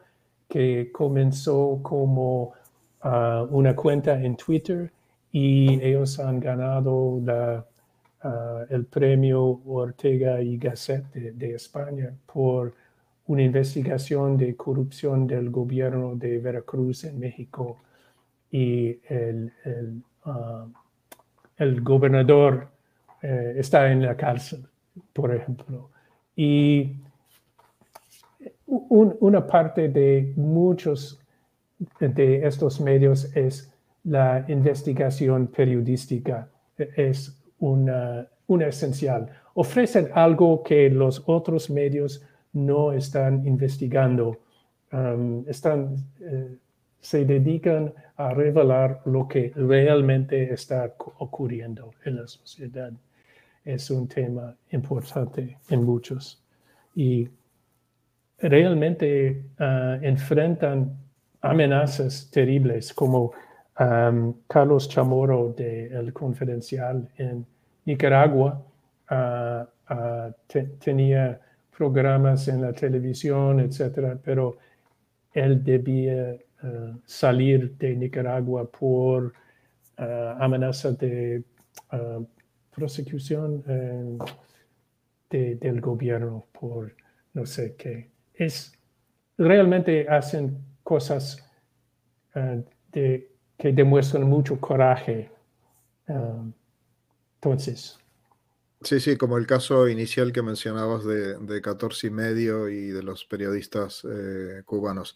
que 0.50 0.92
comenzó 0.92 1.80
como 1.82 2.54
ah, 3.04 3.46
una 3.50 3.76
cuenta 3.76 4.22
en 4.22 4.36
Twitter 4.36 4.92
y 5.32 5.82
ellos 5.82 6.20
han 6.20 6.40
ganado 6.40 7.22
ah, 8.24 8.66
el 8.70 8.86
premio 8.86 9.62
Ortega 9.66 10.42
y 10.42 10.58
Gasset 10.58 11.06
de, 11.14 11.56
España 11.56 12.14
por 12.32 12.74
una 13.28 13.44
investigación 13.44 14.38
de 14.38 14.56
corrupción 14.56 15.28
del 15.28 15.50
gobierno 15.50 16.16
de 16.16 16.38
Veracruz 16.40 17.04
en 17.06 17.20
México 17.20 17.78
y 18.52 19.00
el, 19.08 19.54
el, 19.64 20.04
ah, 20.26 20.66
gobernador 21.82 22.68
eh, 23.22 23.54
está 23.58 23.92
en 23.92 24.02
la 24.02 24.18
cárcel, 24.18 24.66
por 25.14 25.34
ejemplo. 25.34 25.90
Y 26.36 26.96
una 28.66 29.46
parte 29.46 29.90
de 29.90 30.34
muchos 30.36 31.21
de 32.00 32.46
estos 32.46 32.80
medios 32.80 33.36
es 33.36 33.72
la 34.04 34.46
investigación 34.48 35.48
periodística 35.48 36.50
es 36.78 37.42
una, 37.60 38.28
esencial. 38.68 39.30
Ofrecen 39.54 40.10
algo 40.14 40.64
que 40.64 40.90
los 40.90 41.24
otros 41.26 41.70
medios 41.70 42.24
no 42.54 42.92
están 42.92 43.46
investigando. 43.46 44.40
Están 45.48 45.96
eh, 46.20 46.58
se 47.02 47.26
dedican 47.26 47.94
a 48.16 48.34
revelar 48.34 49.02
lo 49.06 49.28
que 49.28 49.52
realmente 49.56 50.54
está 50.54 50.94
ocurriendo 51.18 51.92
en 52.06 52.18
la 52.18 52.28
sociedad. 52.28 52.92
Es 53.66 53.90
un 53.90 54.08
tema 54.08 54.56
importante 54.70 55.58
en 55.70 55.84
muchos. 55.84 56.44
Y 56.96 57.28
realmente 58.38 59.46
ah, 59.60 59.98
enfrentan 60.02 60.96
amenazas 61.42 62.30
terribles 62.32 62.94
como 62.94 63.32
Carlos 64.48 64.88
Chamorro 64.90 65.54
de 65.54 65.88
El 65.88 66.14
Confidencial 66.14 67.10
en 67.18 67.46
Nicaragua 67.86 68.62
ah, 69.10 69.68
ah, 69.88 70.30
tenía 70.84 71.40
programas 71.76 72.48
en 72.48 72.62
la 72.62 72.74
televisión, 72.74 73.60
etcétera, 73.60 74.20
pero 74.24 74.58
él 75.34 75.64
debía 75.64 76.34
eh, 76.34 76.40
salir 77.06 77.76
de 77.78 77.96
Nicaragua 77.96 78.70
por 78.70 79.34
eh, 79.98 80.34
amenaza 80.40 80.92
de 80.92 81.44
uh, 81.94 82.24
prosecución 82.76 83.64
del 85.30 85.82
gobierno 85.82 86.46
por 86.52 86.94
no 87.34 87.46
sé 87.46 87.76
qué. 87.76 88.10
Es, 88.36 88.78
realmente 89.38 90.08
hacen 90.08 90.71
cosas 90.84 91.44
de, 92.34 93.32
que 93.58 93.72
demuestran 93.72 94.24
mucho 94.24 94.60
coraje. 94.60 95.32
entonces. 97.36 97.98
Sí, 98.82 99.00
sí, 99.00 99.16
como 99.16 99.38
el 99.38 99.46
caso 99.46 99.88
inicial 99.88 100.32
que 100.32 100.42
mencionabas 100.42 101.06
de, 101.06 101.38
de 101.38 101.62
14 101.62 102.08
y 102.08 102.10
medio 102.10 102.70
y 102.70 102.88
de 102.88 103.04
los 103.04 103.26
periodistas 103.26 104.06
cubanos. 104.66 105.16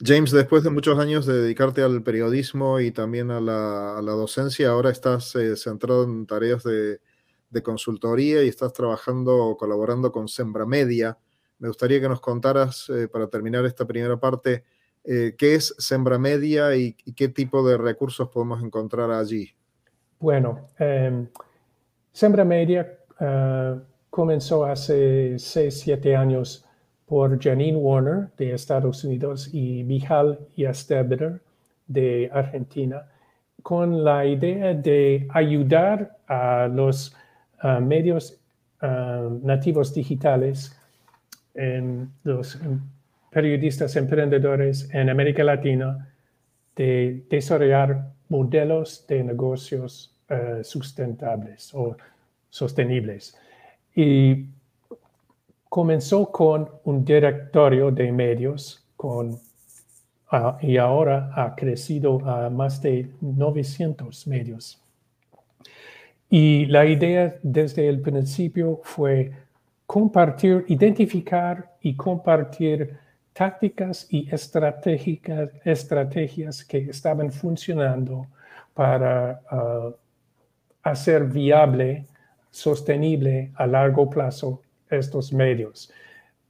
James, 0.00 0.32
después 0.32 0.64
de 0.64 0.70
muchos 0.70 0.98
años 0.98 1.24
de 1.24 1.40
dedicarte 1.40 1.82
al 1.82 2.02
periodismo 2.02 2.80
y 2.80 2.90
también 2.90 3.30
a 3.30 3.40
la, 3.40 4.00
docencia, 4.02 4.70
ahora 4.70 4.90
estás 4.90 5.36
eh, 5.36 5.56
centrado 5.56 6.04
en 6.04 6.26
tareas 6.26 6.64
de, 6.64 7.00
consultoría 7.62 8.42
y 8.42 8.48
estás 8.48 8.72
trabajando 8.72 9.56
colaborando 9.56 10.10
con 10.10 10.26
Sembra 10.26 10.66
Media. 10.66 11.16
Me 11.60 11.68
gustaría 11.68 12.00
que 12.00 12.08
nos 12.08 12.20
contaras, 12.20 12.90
eh, 12.90 13.06
para 13.06 13.28
terminar 13.28 13.64
esta 13.64 13.86
primera 13.86 14.18
parte, 14.18 14.64
eh, 15.04 15.34
qué 15.36 15.54
es 15.54 15.74
Sembra 15.78 16.18
Media 16.18 16.74
y, 16.76 16.94
qué 16.94 17.28
tipo 17.28 17.66
de 17.66 17.76
recursos 17.76 18.28
podemos 18.28 18.62
encontrar 18.62 19.10
allí. 19.10 19.50
Bueno, 20.18 20.68
em, 20.78 21.28
Sembra 22.12 22.44
Media 22.44 22.98
comenzó 24.10 24.64
hace 24.64 25.38
6, 25.38 25.80
7 25.80 26.16
años 26.16 26.64
por 27.06 27.40
Janine 27.42 27.76
Warner 27.76 28.28
de 28.36 28.54
Estados 28.54 29.04
Unidos 29.04 29.50
y 29.52 29.84
Mijal 29.84 30.38
Yastebeder 30.56 31.40
de 31.86 32.30
Argentina, 32.32 33.06
con 33.62 34.04
la 34.04 34.24
idea 34.24 34.74
de 34.74 35.28
ayudar 35.30 36.16
a 36.26 36.68
los 36.68 37.14
ah, 37.60 37.80
medios 37.80 38.38
ah, 38.80 39.28
nativos 39.42 39.92
digitales, 39.92 40.78
en 41.54 42.10
los 42.24 42.58
periodistas 43.34 43.96
emprendedores 43.96 44.88
en 44.94 45.10
América 45.10 45.42
Latina, 45.42 46.08
de 46.76 47.24
desarrollar 47.28 48.12
modelos 48.28 49.04
de 49.08 49.24
negocios 49.24 50.16
ah, 50.28 50.60
sustentables 50.62 51.74
o 51.74 51.96
sostenibles. 52.48 53.36
Y 53.96 54.46
comenzó 55.68 56.30
con 56.30 56.68
un 56.84 57.04
directorio 57.04 57.90
de 57.90 58.12
medios 58.12 58.86
con, 58.96 59.36
y 60.62 60.76
ahora 60.76 61.30
ha 61.34 61.56
crecido 61.56 62.24
a 62.24 62.48
más 62.50 62.80
de 62.80 63.10
900 63.20 64.28
medios. 64.28 64.80
Y 66.30 66.66
la 66.66 66.86
idea 66.86 67.36
desde 67.42 67.88
el 67.88 68.00
principio 68.00 68.80
fue 68.84 69.32
compartir, 69.86 70.64
identificar 70.68 71.76
y 71.80 71.94
compartir 71.94 73.03
tácticas 73.34 74.06
y 74.10 74.26
estrategias 74.30 76.64
que 76.64 76.78
estaban 76.78 77.30
funcionando 77.30 78.26
para 78.72 79.42
uh, 79.50 79.94
hacer 80.82 81.24
viable, 81.24 82.06
sostenible 82.50 83.50
a 83.56 83.66
largo 83.66 84.08
plazo 84.08 84.62
estos 84.88 85.32
medios. 85.32 85.92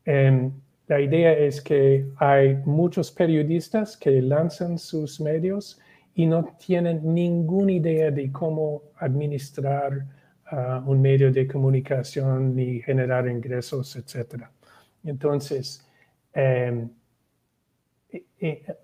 Em, 0.04 0.52
la 0.86 1.00
idea 1.00 1.32
es 1.32 1.62
que 1.62 2.06
hay 2.16 2.56
muchos 2.66 3.10
periodistas 3.10 3.96
que 3.96 4.20
lanzan 4.20 4.78
sus 4.78 5.18
medios 5.18 5.80
y 6.14 6.26
no 6.26 6.44
tienen 6.58 7.00
ninguna 7.14 7.72
idea 7.72 8.10
de 8.10 8.30
cómo 8.30 8.82
administrar 8.98 10.04
ah, 10.50 10.82
un 10.86 11.00
medio 11.00 11.32
de 11.32 11.46
comunicación 11.46 12.54
ni 12.54 12.82
generar 12.82 13.26
ingresos, 13.26 13.96
etc. 13.96 14.44
Entonces, 15.04 15.86
em, 16.34 16.90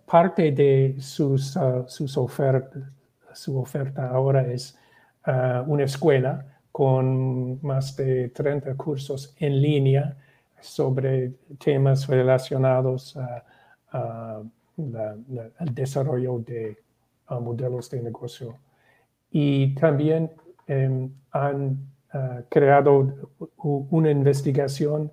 parte 0.07 0.53
de 0.53 0.97
sus 0.99 1.59
su 3.33 3.59
oferta 3.59 4.09
ahora 4.11 4.47
es 4.47 4.77
ah, 5.25 5.65
una 5.67 5.85
escuela 5.85 6.47
con 6.73 7.59
más 7.63 7.97
de 7.97 8.29
30 8.29 8.75
cursos 8.75 9.35
en 9.39 9.61
línea 9.61 10.17
sobre 10.61 11.33
temas 11.59 12.07
relacionados 12.07 13.17
al 13.91 14.51
desarrollo 15.75 16.39
de 16.39 16.77
modelos 17.29 17.91
de 17.91 18.03
negocio. 18.03 18.57
Y 19.31 19.75
también 19.75 20.31
em, 20.67 21.11
han 21.33 21.79
ah, 22.13 22.41
creado 22.49 23.31
una 23.57 24.11
investigación 24.11 25.11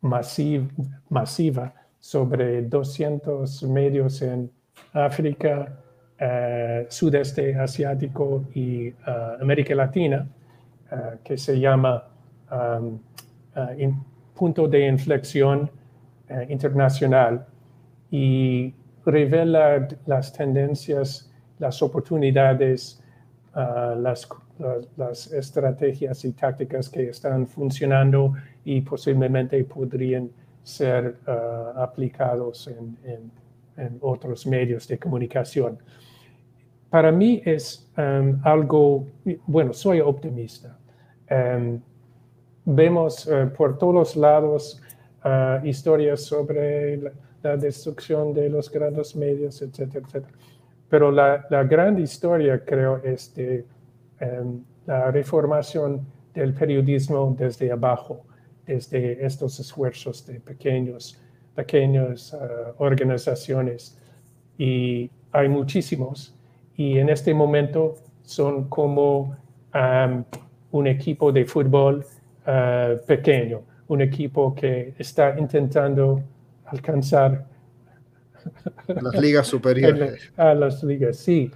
masiva 0.00 1.74
sobre 1.98 2.62
200 2.62 3.62
medios 3.64 4.22
en 4.22 4.50
África, 4.92 5.78
eh, 6.18 6.86
sudeste 6.88 7.54
asiático 7.56 8.44
y 8.54 8.92
ah, 9.06 9.36
América 9.40 9.74
Latina 9.74 10.26
eh, 10.90 11.18
que 11.22 11.36
se 11.36 11.60
llama 11.60 12.02
um, 12.50 12.98
eh, 13.54 13.92
Punto 14.34 14.66
de 14.66 14.86
Inflexión 14.86 15.70
eh, 16.30 16.46
Internacional 16.48 17.44
y 18.10 18.72
revela 19.04 19.86
las 20.06 20.32
tendencias, 20.32 21.30
las 21.58 21.82
oportunidades, 21.82 23.02
las, 23.96 24.28
las, 24.96 25.32
estrategias 25.32 26.24
y 26.24 26.32
tácticas 26.32 26.88
que 26.88 27.08
están 27.08 27.46
funcionando 27.46 28.34
y 28.64 28.80
posiblemente 28.82 29.62
podrían 29.64 30.30
ser 30.62 31.16
aplicados 31.76 32.68
en, 32.68 32.96
en, 33.76 33.98
otros 34.00 34.46
medios 34.46 34.86
de 34.86 34.98
comunicación. 34.98 35.78
Para 36.90 37.12
mí 37.12 37.42
es 37.44 37.86
um, 37.96 38.40
algo, 38.44 39.06
bueno, 39.46 39.72
soy 39.72 40.00
optimista. 40.00 40.78
Em, 41.28 41.80
vemos 42.64 43.26
eh, 43.26 43.46
por 43.46 43.78
todos 43.78 44.16
lados 44.16 44.80
uh, 45.24 45.64
historias 45.66 46.22
sobre 46.22 46.96
la, 47.42 47.56
destrucción 47.56 48.34
de 48.34 48.50
los 48.50 48.70
grandes 48.70 49.16
medios, 49.16 49.62
etcétera, 49.62 50.04
etcétera. 50.06 50.34
Pero 50.88 51.10
la, 51.10 51.46
la 51.50 51.64
gran 51.64 51.98
historia, 51.98 52.64
creo, 52.64 53.02
es 53.04 53.34
de 53.34 53.64
em, 54.20 54.62
la 54.86 55.10
reformación 55.10 56.06
del 56.34 56.54
periodismo 56.54 57.34
desde 57.38 57.70
abajo, 57.70 58.24
desde 58.66 59.24
estos 59.24 59.58
esfuerzos 59.60 60.26
de 60.26 60.40
pequeños, 60.40 61.20
pequeñas 61.54 62.32
uh, 62.32 62.72
organizaciones. 62.78 63.98
Y 64.56 65.10
hay 65.32 65.48
muchísimos. 65.48 66.34
Y 66.76 66.98
en 66.98 67.08
este 67.08 67.34
momento 67.34 67.96
son 68.22 68.68
como 68.68 69.36
un 70.70 70.86
equipo 70.86 71.32
de 71.32 71.44
fútbol 71.44 72.04
eh, 72.46 72.98
pequeño, 73.06 73.62
un 73.88 74.00
equipo 74.00 74.54
que 74.54 74.94
está 74.98 75.38
intentando 75.38 76.22
alcanzar 76.66 77.44
las 78.86 79.14
ligas 79.20 79.46
superiores. 79.46 80.30
a 80.36 80.54
las 80.54 80.82
ligas, 80.82 81.16
sí. 81.16 81.50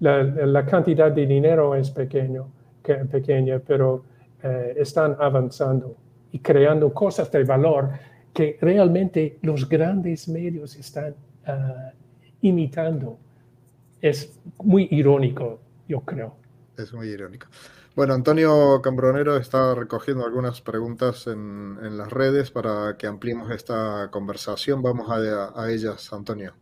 La, 0.00 0.66
cantidad 0.66 1.10
de 1.10 1.26
dinero 1.26 1.74
es 1.74 1.90
pequeño, 1.90 2.50
que, 2.82 2.94
pequeña, 2.94 3.60
pero 3.60 4.04
eh, 4.42 4.74
están 4.76 5.16
avanzando 5.18 5.96
y 6.32 6.40
creando 6.40 6.92
cosas 6.92 7.30
de 7.30 7.44
valor 7.44 7.90
que 8.32 8.58
realmente 8.60 9.38
los 9.42 9.68
grandes 9.68 10.28
medios 10.28 10.76
están 10.76 11.14
eh, 11.46 11.52
imitando. 12.42 13.18
Es 14.00 14.38
muy 14.62 14.88
irónico, 14.90 15.60
yo 15.88 16.00
creo. 16.00 16.36
Es 16.76 16.92
muy 16.92 17.08
irónico. 17.08 17.46
Bueno, 17.96 18.14
Antonio 18.14 18.80
Cambronero 18.82 19.36
está 19.36 19.72
recogiendo 19.72 20.26
algunas 20.26 20.60
preguntas 20.60 21.28
en, 21.28 21.96
las 21.96 22.12
redes 22.12 22.50
para 22.50 22.96
que 22.98 23.06
ampliemos 23.06 23.52
esta 23.52 24.08
conversación. 24.10 24.82
Vamos 24.82 25.08
a, 25.08 25.70
ellas, 25.70 26.12
Antonio. 26.12 26.54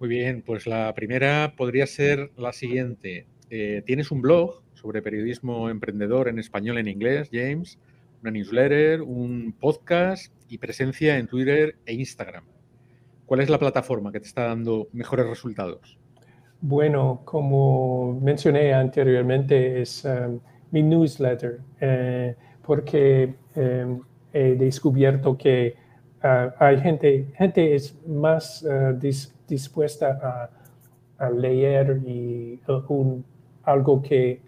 Muy 0.00 0.08
bien, 0.08 0.42
pues 0.44 0.66
la 0.66 0.92
primera 0.92 1.54
podría 1.56 1.86
ser 1.86 2.32
la 2.36 2.52
siguiente. 2.52 3.28
Eh, 3.48 3.84
tienes 3.86 4.10
un 4.10 4.22
blog 4.22 4.60
sobre 4.74 5.02
periodismo 5.02 5.70
emprendedor 5.70 6.26
en 6.26 6.40
español, 6.40 6.78
en 6.78 6.88
inglés, 6.88 7.28
James, 7.32 7.78
una 8.20 8.32
newsletter, 8.32 9.02
un 9.02 9.54
podcast 9.60 10.34
y 10.48 10.58
presencia 10.58 11.16
en 11.16 11.28
Twitter 11.28 11.76
e 11.86 11.94
Instagram. 11.94 12.42
¿Cuál 13.24 13.40
es 13.40 13.50
la 13.50 13.60
plataforma 13.60 14.10
que 14.10 14.18
te 14.18 14.26
está 14.26 14.46
dando 14.46 14.88
mejores 14.92 15.28
resultados? 15.28 15.96
Bueno, 16.60 17.22
como 17.24 18.18
mencioné 18.20 18.74
anteriormente, 18.74 19.80
es 19.80 20.04
um, 20.04 20.40
mi 20.72 20.82
newsletter, 20.82 21.60
eh, 21.80 22.34
porque 22.62 23.34
eh, 23.54 23.98
he 24.32 24.54
descubierto 24.54 25.36
que 25.36 25.74
uh, 26.24 26.50
hay 26.58 26.80
gente, 26.80 27.26
gente 27.36 27.74
es 27.74 27.94
más 28.06 28.62
uh, 28.62 28.98
dispuesta 29.48 30.48
a, 31.18 31.30
leer 31.30 32.00
y 32.04 32.60
uh, 32.66 33.22
algo 33.62 34.02
que 34.02 34.40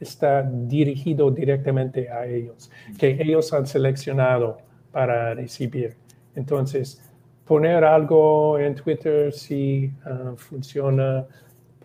está 0.00 0.42
dirigido 0.42 1.30
directamente 1.30 2.10
a 2.10 2.26
ellos, 2.26 2.72
que 2.98 3.10
ellos 3.22 3.52
han 3.52 3.68
seleccionado 3.68 4.58
para 4.90 5.34
recibir. 5.34 5.94
Entonces, 6.34 7.00
poner 7.44 7.84
algo 7.84 8.58
en 8.58 8.74
Twitter 8.74 9.32
si 9.32 9.92
funciona, 10.36 11.24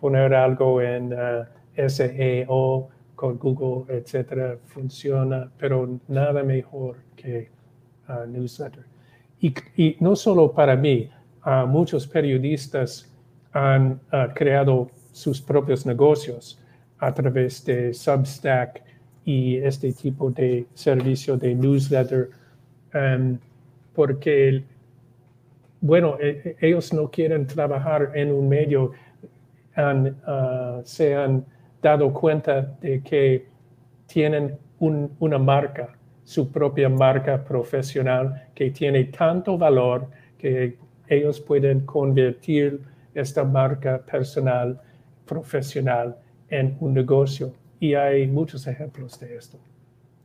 poner 0.00 0.34
algo 0.34 0.82
en 0.82 1.14
SEO 1.76 2.88
con 3.14 3.38
Google, 3.38 3.94
etcétera, 3.94 4.58
funciona, 4.66 5.50
pero 5.58 6.00
nada 6.08 6.42
mejor 6.42 6.96
que 7.16 7.48
uh, 8.08 8.26
newsletter. 8.26 8.84
Y, 9.40 9.96
no 10.00 10.16
solo 10.16 10.52
para 10.52 10.74
mí, 10.74 11.10
muchos 11.66 12.06
periodistas 12.06 13.12
han 13.52 14.00
creado 14.34 14.88
sus 15.12 15.40
propios 15.42 15.84
negocios 15.84 16.58
a 16.98 17.12
través 17.12 17.64
de 17.64 17.92
Substack 17.92 18.82
y 19.24 19.56
este 19.56 19.92
tipo 19.92 20.30
de 20.30 20.66
servicio 20.74 21.36
de 21.36 21.54
newsletter, 21.54 22.30
um, 22.94 23.38
porque, 23.94 24.64
bueno, 25.80 26.16
e, 26.20 26.56
e, 26.60 26.66
ellos 26.66 26.92
no 26.92 27.10
quieren 27.10 27.46
trabajar 27.46 28.12
en 28.14 28.32
un 28.32 28.48
medio, 28.48 28.92
uh, 29.76 30.82
se 30.84 31.14
han 31.14 31.44
dado 31.84 32.14
cuenta 32.14 32.62
de 32.80 33.02
que 33.02 33.46
tienen 34.06 34.56
una 34.78 35.38
marca, 35.38 35.94
su 36.24 36.50
propia 36.50 36.88
marca 36.88 37.44
profesional 37.44 38.48
que 38.54 38.70
tiene 38.70 39.04
tanto 39.04 39.58
valor 39.58 40.08
que 40.38 40.78
ellos 41.08 41.40
pueden 41.40 41.80
convertir 41.80 42.80
esta 43.14 43.44
marca 43.44 43.98
personal, 43.98 44.80
profesional, 45.26 46.16
en 46.48 46.74
un 46.80 46.94
negocio. 46.94 47.52
Y 47.78 47.92
hay 47.92 48.26
muchos 48.28 48.66
ejemplos 48.66 49.20
de 49.20 49.36
esto, 49.36 49.58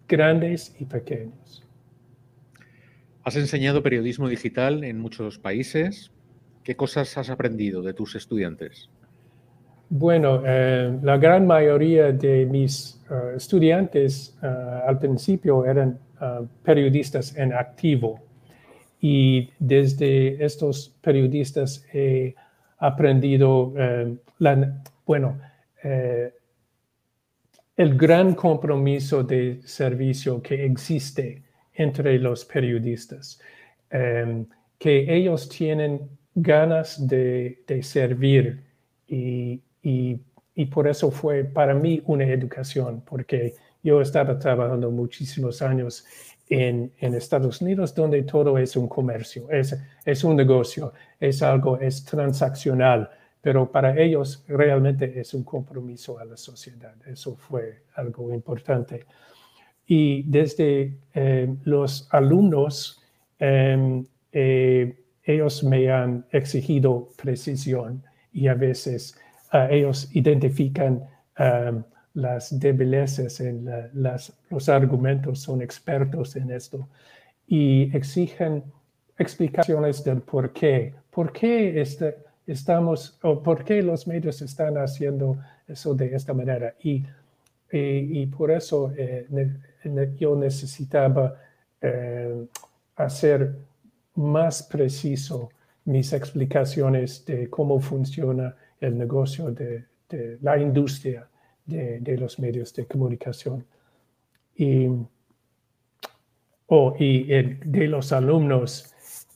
grandes 0.07 0.73
y 0.79 0.85
pequeños. 0.85 1.67
Has 3.23 3.35
enseñado 3.35 3.83
periodismo 3.83 4.29
digital 4.29 4.85
en 4.85 4.97
muchos 4.97 5.37
países. 5.37 6.11
¿Qué 6.63 6.77
cosas 6.77 7.17
has 7.17 7.29
aprendido 7.29 7.81
de 7.81 7.93
tus 7.93 8.15
estudiantes? 8.15 8.89
Bueno, 9.91 10.43
eh, 10.45 10.99
la 11.01 11.17
gran 11.17 11.47
mayoría 11.47 12.11
de 12.11 12.45
mis 12.45 13.01
eh, 13.09 13.33
estudiantes 13.37 14.37
eh, 14.41 14.47
al 14.87 14.99
principio 14.99 15.65
eran 15.65 15.97
periodistas 16.63 17.35
en 17.37 17.53
activo. 17.53 18.19
Y 18.99 19.49
desde 19.57 20.43
estos 20.43 20.93
periodistas 21.01 21.85
he 21.93 22.35
aprendido, 22.77 23.73
bueno, 25.05 25.39
el 27.77 27.95
gran 27.97 28.35
compromiso 28.35 29.23
de 29.23 29.61
servicio 29.63 30.41
que 30.41 30.65
existe 30.65 31.41
entre 31.73 32.19
los 32.19 32.43
periodistas, 32.43 33.39
em, 33.89 34.45
que 34.77 35.05
ellos 35.07 35.47
tienen 35.47 36.01
ganas 36.35 37.07
de, 37.07 37.63
servir 37.81 38.61
y, 39.07 39.61
por 40.71 40.87
eso 40.87 41.11
fue 41.11 41.43
para 41.43 41.73
mí 41.73 42.01
una 42.05 42.25
educación, 42.25 43.01
porque 43.05 43.55
yo 43.81 44.01
estaba 44.01 44.37
trabajando 44.37 44.91
muchísimos 44.91 45.61
años 45.61 46.05
en, 46.49 46.91
Estados 46.99 47.61
Unidos, 47.61 47.93
donde 47.93 48.23
todo 48.23 48.57
es 48.57 48.75
un 48.75 48.87
comercio, 48.87 49.49
es, 49.51 49.77
es 50.03 50.23
un 50.23 50.35
negocio, 50.35 50.93
es 51.19 51.41
algo, 51.41 51.79
es 51.79 52.03
transaccional 52.03 53.09
pero 53.41 53.71
para 53.71 53.97
ellos 53.99 54.43
realmente 54.47 55.19
es 55.19 55.33
un 55.33 55.43
compromiso 55.43 56.19
a 56.19 56.25
la 56.25 56.35
sociedad. 56.35 56.93
Eso 57.05 57.35
fue 57.35 57.83
algo 57.95 58.33
importante. 58.33 59.05
Y 59.87 60.23
desde 60.23 60.97
eh, 61.13 61.55
los 61.63 62.07
alumnos, 62.11 63.01
em, 63.39 64.05
eh, 64.31 65.03
ellos 65.23 65.63
me 65.63 65.89
han 65.89 66.25
exigido 66.31 67.09
precisión 67.15 68.03
y 68.33 68.47
a 68.47 68.53
veces 68.53 69.17
eh, 69.53 69.67
ellos 69.71 70.09
identifican 70.15 71.03
em, 71.37 71.83
las 72.13 72.59
debilidades 72.59 73.39
en 73.39 73.69
los 74.49 74.69
argumentos, 74.69 75.39
son 75.39 75.61
expertos 75.61 76.35
en 76.35 76.51
esto 76.51 76.87
y 77.47 77.95
exigen 77.95 78.63
explicaciones 79.17 80.03
del 80.03 80.21
por 80.21 80.51
qué. 80.51 80.93
¿Por 81.11 81.31
qué 81.31 81.79
este, 81.79 82.17
estamos, 82.51 83.17
o 83.21 83.41
por 83.41 83.63
qué 83.63 83.81
los 83.81 84.07
medios 84.07 84.41
están 84.41 84.77
haciendo 84.77 85.37
eso 85.67 85.93
de 85.93 86.15
esta 86.15 86.33
manera. 86.33 86.75
Y, 86.83 87.05
y, 87.71 88.25
por 88.25 88.51
eso 88.51 88.91
eh, 88.97 89.27
yo 90.17 90.35
necesitaba 90.35 91.35
eh, 91.81 92.45
hacer 92.95 93.55
más 94.15 94.63
preciso 94.63 95.49
mis 95.85 96.11
explicaciones 96.13 97.23
de 97.25 97.49
cómo 97.49 97.79
funciona 97.79 98.55
el 98.79 98.97
negocio 98.97 99.51
de, 99.51 99.85
la 100.41 100.57
industria 100.57 101.27
de, 101.65 102.17
los 102.17 102.39
medios 102.39 102.73
de 102.73 102.85
comunicación. 102.85 103.65
Y, 104.55 104.87
oh, 106.67 106.95
y 106.97 107.23
de 107.25 107.87
los 107.87 108.11
alumnos, 108.11 108.93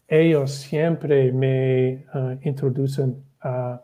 ellos 0.08 0.52
siempre 0.52 1.32
me 1.32 2.06
ah, 2.14 2.36
introducen 2.42 3.24
a, 3.42 3.82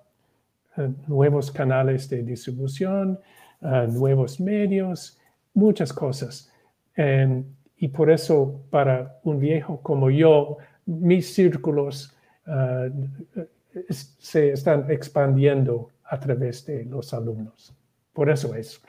nuevos 1.07 1.51
canales 1.51 2.09
de 2.09 2.23
distribución, 2.23 3.19
nuevos 3.59 4.39
medios, 4.39 5.19
muchas 5.53 5.91
cosas. 5.91 6.49
Y 7.75 7.87
por 7.89 8.09
eso 8.09 8.61
para 8.69 9.19
un 9.23 9.39
viejo 9.39 9.81
como 9.81 10.09
yo, 10.09 10.57
mis 10.85 11.33
círculos 11.33 12.15
se 13.89 14.51
están 14.51 14.89
expandiendo 14.89 15.89
a 16.03 16.19
través 16.19 16.65
de 16.65 16.85
los 16.85 17.13
alumnos. 17.13 17.73
Por 18.13 18.29
eso 18.29 18.55
es 18.55 18.81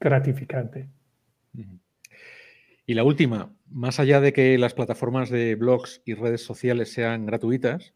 gratificante. 0.00 0.88
Y 2.86 2.94
la 2.94 3.04
última, 3.04 3.50
más 3.68 3.98
allá 3.98 4.20
de 4.20 4.32
que 4.32 4.56
las 4.58 4.74
plataformas 4.74 5.30
de 5.30 5.56
blogs 5.56 6.02
y 6.04 6.14
redes 6.14 6.42
sociales 6.42 6.92
sean 6.92 7.26
gratuitas, 7.26 7.94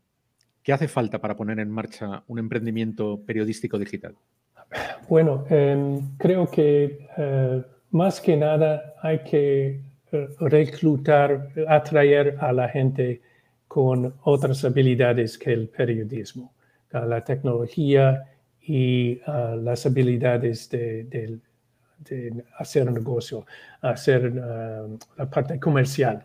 ¿qué 0.62 0.72
hace 0.72 0.88
falta 0.88 1.20
para 1.20 1.36
poner 1.36 1.60
en 1.60 1.70
marcha 1.70 2.24
un 2.26 2.38
emprendimiento 2.38 3.20
periodístico 3.24 3.78
digital? 3.78 4.16
Bueno, 5.08 5.44
em, 5.48 6.16
creo 6.16 6.50
que 6.50 7.06
eh, 7.16 7.62
más 7.90 8.20
que 8.20 8.36
nada 8.36 8.94
hay 9.02 9.20
que 9.20 9.80
eh, 10.12 10.28
reclutar, 10.40 11.50
atraer 11.68 12.36
a 12.40 12.52
la 12.52 12.68
gente 12.68 13.22
con 13.70 14.14
otras 14.24 14.64
habilidades 14.64 15.38
que 15.38 15.52
el 15.52 15.68
periodismo, 15.68 16.52
la 16.90 17.22
tecnología 17.22 18.26
y 18.60 19.20
las 19.62 19.86
habilidades 19.86 20.68
del 20.68 21.40
de 22.00 22.44
hacer 22.58 22.90
negocio, 22.90 23.46
hacer 23.80 24.32
uh, 24.32 24.98
la 25.16 25.30
parte 25.30 25.58
comercial, 25.60 26.24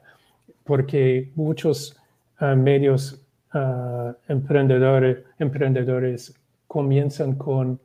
porque 0.63 1.31
muchos 1.35 1.95
uh, 2.41 2.55
medios 2.55 3.21
uh, 3.53 4.13
emprendedores, 4.27 5.17
emprendedores 5.39 6.33
comienzan 6.67 7.35
con 7.35 7.79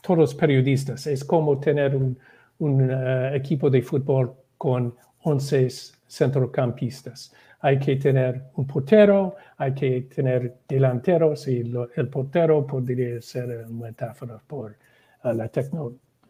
todos 0.00 0.32
periodistas. 0.32 1.08
Es 1.08 1.24
como 1.24 1.58
tener 1.58 1.96
un, 1.96 2.16
un 2.60 2.88
equipo 3.34 3.68
de 3.68 3.82
fútbol 3.82 4.32
con 4.56 4.94
11 5.24 5.68
centrocampistas. 6.08 7.32
Hay 7.60 7.78
que 7.78 7.96
tener 7.96 8.44
un 8.54 8.66
portero, 8.66 9.36
hay 9.56 9.74
que 9.74 10.02
tener 10.02 10.58
delanteros 10.68 11.48
y 11.48 11.60
el 11.96 12.08
portero 12.08 12.66
podría 12.66 13.20
ser 13.20 13.66
una 13.68 13.86
metáfora 13.86 14.40
por 14.46 14.76
la, 15.24 15.50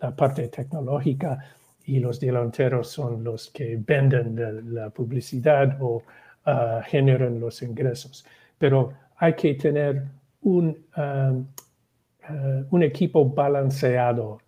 la 0.00 0.16
parte 0.16 0.48
tecnológica 0.48 1.38
y 1.84 2.00
los 2.00 2.20
delanteros 2.20 2.88
son 2.88 3.24
los 3.24 3.50
que 3.50 3.78
venden 3.84 4.74
la, 4.74 4.90
publicidad 4.90 5.76
o 5.80 6.02
ah, 6.44 6.82
generan 6.86 7.40
los 7.40 7.62
ingresos. 7.62 8.26
Pero 8.58 8.92
hay 9.16 9.34
que 9.34 9.54
tener 9.54 10.04
un, 10.42 10.86
un 12.70 12.82
equipo 12.82 13.24
balanceado, 13.24 14.40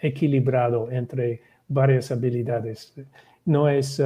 equilibrado 0.00 0.90
entre 0.90 1.40
varias 1.68 2.10
habilidades. 2.10 2.94
No 3.44 3.68
es, 3.68 4.02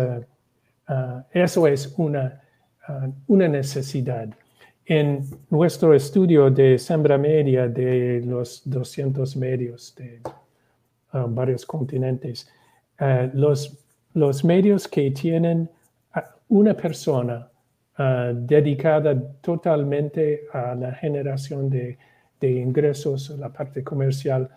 eso 1.33 1.67
es 1.67 1.95
una, 1.97 2.41
una 3.27 3.49
necesidad. 3.49 4.29
En 4.87 5.23
nuestro 5.51 5.93
estudio 5.93 6.51
de 6.51 6.79
sembra 6.79 7.19
media 7.19 7.69
de 7.69 8.23
los 8.25 8.63
200 8.65 9.37
medios 9.37 9.95
de 9.97 10.21
varios 11.13 11.67
continentes, 11.67 12.51
los, 13.35 13.77
los 14.15 14.45
medios 14.45 14.89
que 14.89 15.11
tienen 15.11 15.69
una 16.49 16.75
persona 16.75 17.49
Ah, 18.01 18.31
dedicada 18.33 19.21
totalmente 19.41 20.45
a 20.53 20.77
la 20.77 20.95
generación 20.95 21.69
de, 21.69 21.99
de 22.41 22.49
ingresos, 22.49 23.31
la 23.31 23.53
parte 23.53 23.83
comercial, 23.83 24.49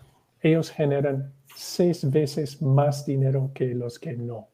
ellos 0.41 0.69
generan 0.69 1.33
seis 1.55 2.07
veces 2.11 2.61
más 2.61 3.03
dinero 3.03 3.49
que 3.55 3.73
los 3.73 3.97
que 3.97 4.13
no. 4.13 4.47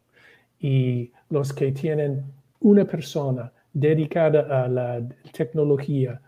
Y 0.59 1.11
los 1.29 1.53
que 1.53 1.71
tienen 1.71 2.23
una 2.59 2.85
persona 2.85 3.51
dedicada 3.73 4.63
a 4.63 4.67
la 4.67 5.07
tecnología 5.31 6.19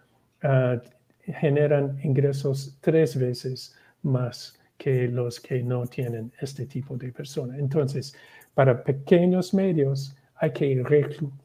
ah, 0.43 0.79
generan 1.23 1.99
ingresos 2.03 2.77
tres 2.81 3.17
veces 3.17 3.75
más 4.03 4.59
que 4.77 5.07
los 5.07 5.39
que 5.39 5.61
no 5.61 5.85
tienen 5.85 6.31
este 6.39 6.65
tipo 6.65 6.95
de 6.97 7.11
persona. 7.11 7.57
Entonces, 7.57 8.15
para 8.53 8.83
pequeños 8.83 9.53
medios 9.53 10.15
hay 10.35 10.51
que 10.51 10.83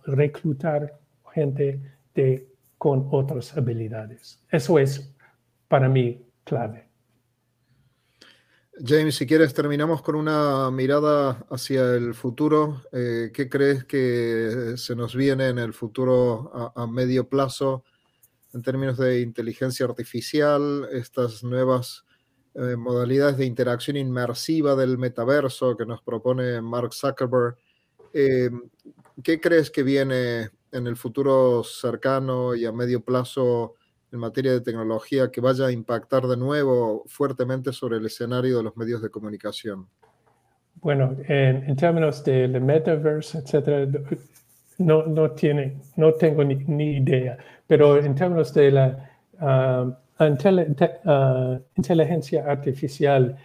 reclutar 0.07 0.95
gente 1.33 1.81
de, 2.15 2.47
con 2.79 3.09
otras 3.11 3.57
habilidades. 3.57 4.41
Eso 4.51 4.79
es 4.79 5.13
para 5.69 5.89
mí 5.89 6.23
clave. 6.45 6.85
James, 8.83 9.15
si 9.15 9.27
quieres, 9.27 9.55
terminamos 9.55 10.03
con 10.03 10.17
una 10.17 10.69
mirada 10.73 11.47
hacia 11.49 11.95
el 11.95 12.13
futuro. 12.13 12.83
Eh, 12.91 13.31
¿Qué 13.33 13.49
crees 13.49 13.85
que 13.85 14.75
se 14.77 14.97
nos 14.97 15.15
viene 15.15 15.49
en 15.49 15.59
el 15.59 15.73
futuro 15.73 16.73
a, 16.75 16.85
medio 16.89 17.29
plazo 17.29 17.85
en 18.53 18.63
términos 18.63 18.99
de 18.99 19.21
inteligencia 19.21 19.87
artificial, 19.87 20.89
estas 20.91 21.45
nuevas 21.45 22.05
eh, 22.55 22.75
modalidades 22.77 23.37
de 23.37 23.47
interacción 23.47 23.97
inmersiva 23.97 24.75
del 24.75 24.99
metaverso 24.99 25.77
que 25.77 25.87
nos 25.87 26.03
propone 26.03 26.61
Mark 26.61 26.95
Zuckerberg? 26.95 27.57
Eh, 28.13 28.51
¿Qué 29.23 29.41
crees 29.41 29.71
que 29.71 29.85
viene 29.85 30.51
en 30.73 30.89
el 30.89 30.97
futuro 30.97 31.63
cercano 31.63 32.57
y 32.57 32.65
a 32.65 32.73
medio 32.73 33.05
plazo 33.05 33.77
en 34.15 34.21
materia 34.21 34.53
de 34.53 34.61
tecnología 34.61 35.31
que 35.31 35.41
vaya 35.41 35.67
a 35.67 35.73
impactar 35.73 36.27
de 36.27 36.37
nuevo 36.37 37.03
fuertemente 37.07 37.73
sobre 37.73 37.99
el 37.99 38.07
escenario 38.07 38.59
de 38.59 38.63
los 38.63 38.77
medios 38.77 39.03
de 39.03 39.11
comunicación? 39.11 39.89
Bueno, 40.77 41.17
en, 41.29 41.75
términos 41.77 42.23
del 42.25 42.61
metaverse, 42.61 43.39
etcétera, 43.39 43.87
no, 44.79 45.05
no, 45.07 45.31
tiene, 45.33 45.79
no 45.97 46.13
tengo 46.13 46.45
ni, 46.45 46.97
idea, 46.99 47.37
pero 47.67 47.99
en 47.99 48.15
términos 48.15 48.55
de 48.55 48.71
la 48.71 49.11
ah, 49.41 49.99
ah, 50.19 51.59
inteligencia 51.77 52.45
artificial, 52.45 53.37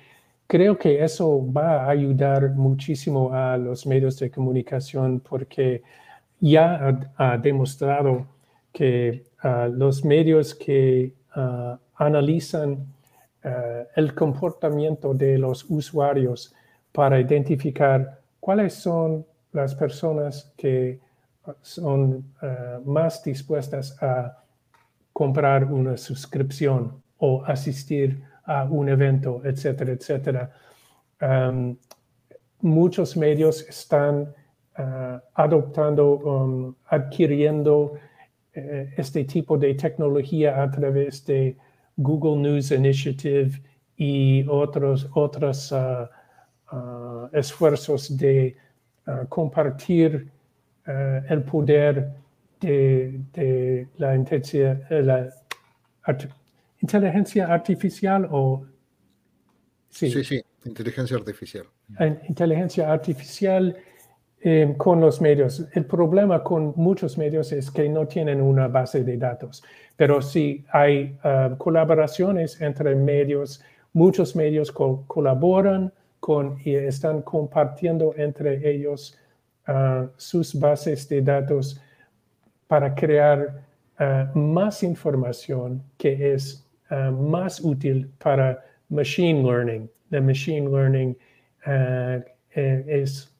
creo 0.45 0.77
que 0.77 1.03
eso 1.03 1.51
va 1.51 1.85
a 1.85 1.89
ayudar 1.89 2.51
muchísimo 2.51 3.33
a 3.33 3.57
los 3.57 3.87
medios 3.87 4.19
de 4.19 4.29
comunicación 4.29 5.19
porque 5.19 5.81
ya 6.39 6.99
ha, 7.17 7.37
demostrado 7.37 8.27
que 8.71 9.25
ah, 9.41 9.67
los 9.71 10.03
medios 10.05 10.55
que 10.55 11.13
ah, 11.35 11.79
analizan 11.95 12.85
ah, 13.43 13.83
el 13.95 14.13
comportamiento 14.13 15.13
de 15.13 15.37
los 15.37 15.65
usuarios 15.69 16.53
para 16.91 17.19
identificar 17.19 18.19
cuáles 18.39 18.73
son 18.73 19.25
las 19.51 19.75
personas 19.75 20.51
que 20.57 20.99
son 21.61 22.23
más 22.85 23.23
dispuestas 23.23 23.97
a 24.03 24.37
comprar 25.11 25.65
una 25.65 25.97
suscripción 25.97 27.01
o 27.17 27.43
asistir 27.43 28.21
a 28.45 28.65
un 28.65 28.89
evento, 28.89 29.41
etcétera, 29.43 29.93
etcétera. 29.93 30.51
muchos 32.61 33.17
medios 33.17 33.67
están 33.67 34.31
adoptando, 35.33 36.11
um, 36.17 36.75
adquiriendo 36.87 37.97
uh, 38.59 39.01
este 39.01 39.23
tipo 39.23 39.57
de 39.57 39.73
tecnología 39.73 40.61
a 40.61 40.69
través 40.69 41.25
de 41.25 41.55
Google 41.97 42.37
News 42.41 42.71
Initiative 42.71 43.61
y 43.97 44.45
otros, 44.47 45.09
otros 45.13 45.71
uh, 45.71 47.27
esfuerzos 47.33 48.15
de 48.17 48.55
compartir 49.27 50.29
el 50.85 51.43
poder 51.43 52.13
de, 52.59 53.87
la, 53.97 54.15
la 55.07 55.29
inteligencia 56.81 57.47
artificial 57.47 58.27
o... 58.31 58.65
Sí, 59.89 60.11
sí, 60.11 60.23
sí, 60.23 60.41
inteligencia 60.65 61.17
artificial. 61.17 61.65
Inteligencia 62.27 62.91
artificial 62.91 63.75
eh, 64.41 64.73
con 64.77 65.01
los 65.01 65.21
medios. 65.21 65.65
El 65.73 65.85
problema 65.85 66.43
con 66.43 66.73
muchos 66.75 67.17
medios 67.17 67.51
es 67.51 67.69
que 67.69 67.89
no 67.89 68.07
tienen 68.07 68.41
una 68.41 68.67
base 68.67 69.03
de 69.03 69.17
datos, 69.17 69.63
pero 69.97 70.21
si 70.21 70.65
hay 70.71 71.17
uh, 71.23 71.57
colaboraciones 71.57 72.61
entre 72.61 72.95
medios, 72.95 73.61
muchos 73.93 74.35
medios 74.35 74.71
colaboran 74.71 75.91
con 76.19 76.57
y 76.63 76.75
están 76.75 77.21
compartiendo 77.21 78.13
entre 78.17 78.69
ellos 78.69 79.17
uh, 79.67 80.07
sus 80.17 80.57
bases 80.57 81.07
de 81.09 81.21
datos 81.21 81.81
para 82.67 82.93
crear 82.93 83.67
más 84.33 84.81
información 84.81 85.83
que 85.97 86.33
es 86.33 86.65
más 87.11 87.59
útil 87.59 88.09
para 88.17 88.63
machine 88.87 89.43
learning. 89.43 89.89
The 90.09 90.21
machine 90.21 90.69
learning 90.69 91.17
eh, 92.55 92.83
es 92.87 93.31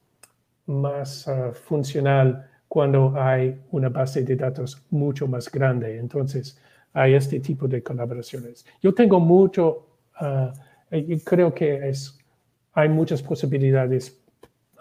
más 0.70 1.26
ah, 1.28 1.52
funcional 1.52 2.48
cuando 2.68 3.12
hay 3.20 3.60
una 3.72 3.88
base 3.88 4.22
de 4.22 4.36
datos 4.36 4.80
mucho 4.90 5.26
más 5.26 5.50
grande. 5.50 5.98
Entonces, 5.98 6.58
hay 6.92 7.14
este 7.14 7.40
tipo 7.40 7.66
de 7.66 7.82
colaboraciones. 7.82 8.64
Yo 8.80 8.94
tengo 8.94 9.18
mucho, 9.20 9.86
uh, 10.20 10.50
creo 11.24 11.52
que 11.52 11.88
es, 11.88 12.18
hay 12.72 12.88
muchas 12.88 13.22
posibilidades 13.22 14.20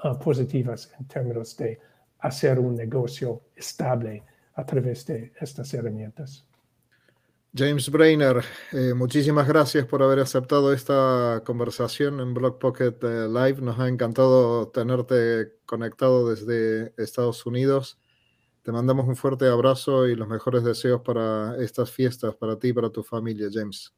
ah, 0.04 0.18
positivas 0.18 0.92
en 1.00 1.06
términos 1.08 1.58
de 1.58 1.80
hacer 2.20 2.60
un 2.60 2.76
negocio 2.76 3.42
estable 3.56 4.24
a 4.54 4.66
través 4.66 5.06
de 5.06 5.32
estas 5.40 5.74
herramientas. 5.74 6.46
James 7.56 7.90
Brainer, 7.90 8.44
eh, 8.74 8.94
muchísimas 8.94 9.48
gracias 9.48 9.86
por 9.86 10.04
haber 10.04 10.20
aceptado 10.20 10.72
esta 10.72 11.42
conversación 11.44 12.20
en 12.20 12.36
Blog 12.36 12.60
Pocket 12.60 12.94
eh, 13.02 13.28
Live. 13.28 13.62
Nos 13.62 13.80
ha 13.80 13.88
encantado 13.88 14.68
tenerte 14.68 15.54
conectado 15.66 16.30
desde 16.30 16.94
Estados 17.02 17.46
Unidos. 17.48 18.00
Te 18.62 18.72
mandamos 18.72 19.08
un 19.08 19.16
fuerte 19.16 19.48
abrazo 19.48 20.08
y 20.08 20.16
los 20.16 20.28
mejores 20.28 20.64
deseos 20.64 21.02
para 21.02 21.56
estas 21.58 21.90
fiestas, 21.90 22.36
para 22.36 22.60
ti 22.60 22.68
y 22.68 22.74
para 22.74 22.92
tu 22.92 23.02
familia, 23.02 23.48
James. 23.52 23.96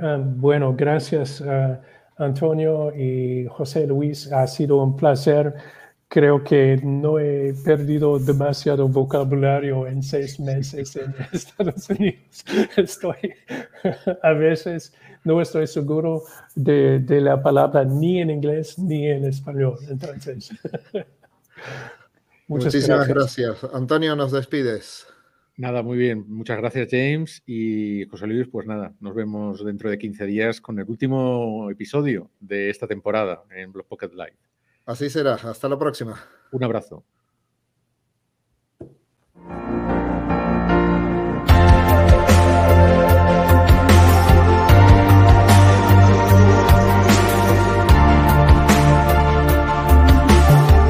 Ah, 0.00 0.18
bueno, 0.24 0.74
gracias, 0.76 1.42
Antonio 2.16 2.94
y 2.94 3.46
José 3.50 3.88
Luis. 3.88 4.30
Ha 4.30 4.46
sido 4.46 4.80
un 4.80 4.94
placer 4.94 5.54
creo 6.08 6.42
que 6.44 6.80
no 6.82 7.18
he 7.18 7.54
perdido 7.64 8.18
demasiado 8.18 8.88
vocabulario 8.88 9.86
en 9.86 10.02
seis 10.02 10.38
meses 10.38 10.96
en 10.96 11.14
Estados 11.32 11.88
Unidos. 11.90 12.44
Estoy, 12.76 13.34
a 14.22 14.32
veces 14.32 14.92
no 15.24 15.40
estoy 15.40 15.66
seguro 15.66 16.22
de, 16.54 17.00
de, 17.00 17.20
la 17.20 17.42
palabra 17.42 17.84
ni 17.84 18.20
en 18.20 18.30
inglés 18.30 18.78
ni 18.78 19.08
en 19.08 19.24
español. 19.24 19.78
Entonces, 19.88 20.50
muchísimas 22.48 23.08
gracias. 23.08 23.64
Antonio, 23.72 24.14
nos 24.14 24.32
despides. 24.32 25.06
Nada, 25.56 25.82
muy 25.82 25.96
bien. 25.96 26.24
Muchas 26.28 26.58
gracias, 26.58 26.88
James. 26.90 27.42
Y 27.46 28.06
José 28.06 28.26
Luis, 28.26 28.48
pues 28.50 28.66
nada, 28.66 28.92
nos 29.00 29.14
vemos 29.14 29.64
dentro 29.64 29.88
de 29.88 29.98
15 29.98 30.26
días 30.26 30.60
con 30.60 30.78
el 30.78 30.88
último 30.88 31.70
episodio 31.70 32.30
de 32.40 32.70
esta 32.70 32.88
temporada 32.88 33.44
en 33.54 33.72
Blog 33.72 33.86
Pocket 33.86 34.10
Live. 34.12 34.53
Así 34.86 35.10
será. 35.10 35.34
Hasta 35.34 35.68
la 35.68 35.78
próxima. 35.78 36.22
Un 36.50 36.64
abrazo. 36.64 37.04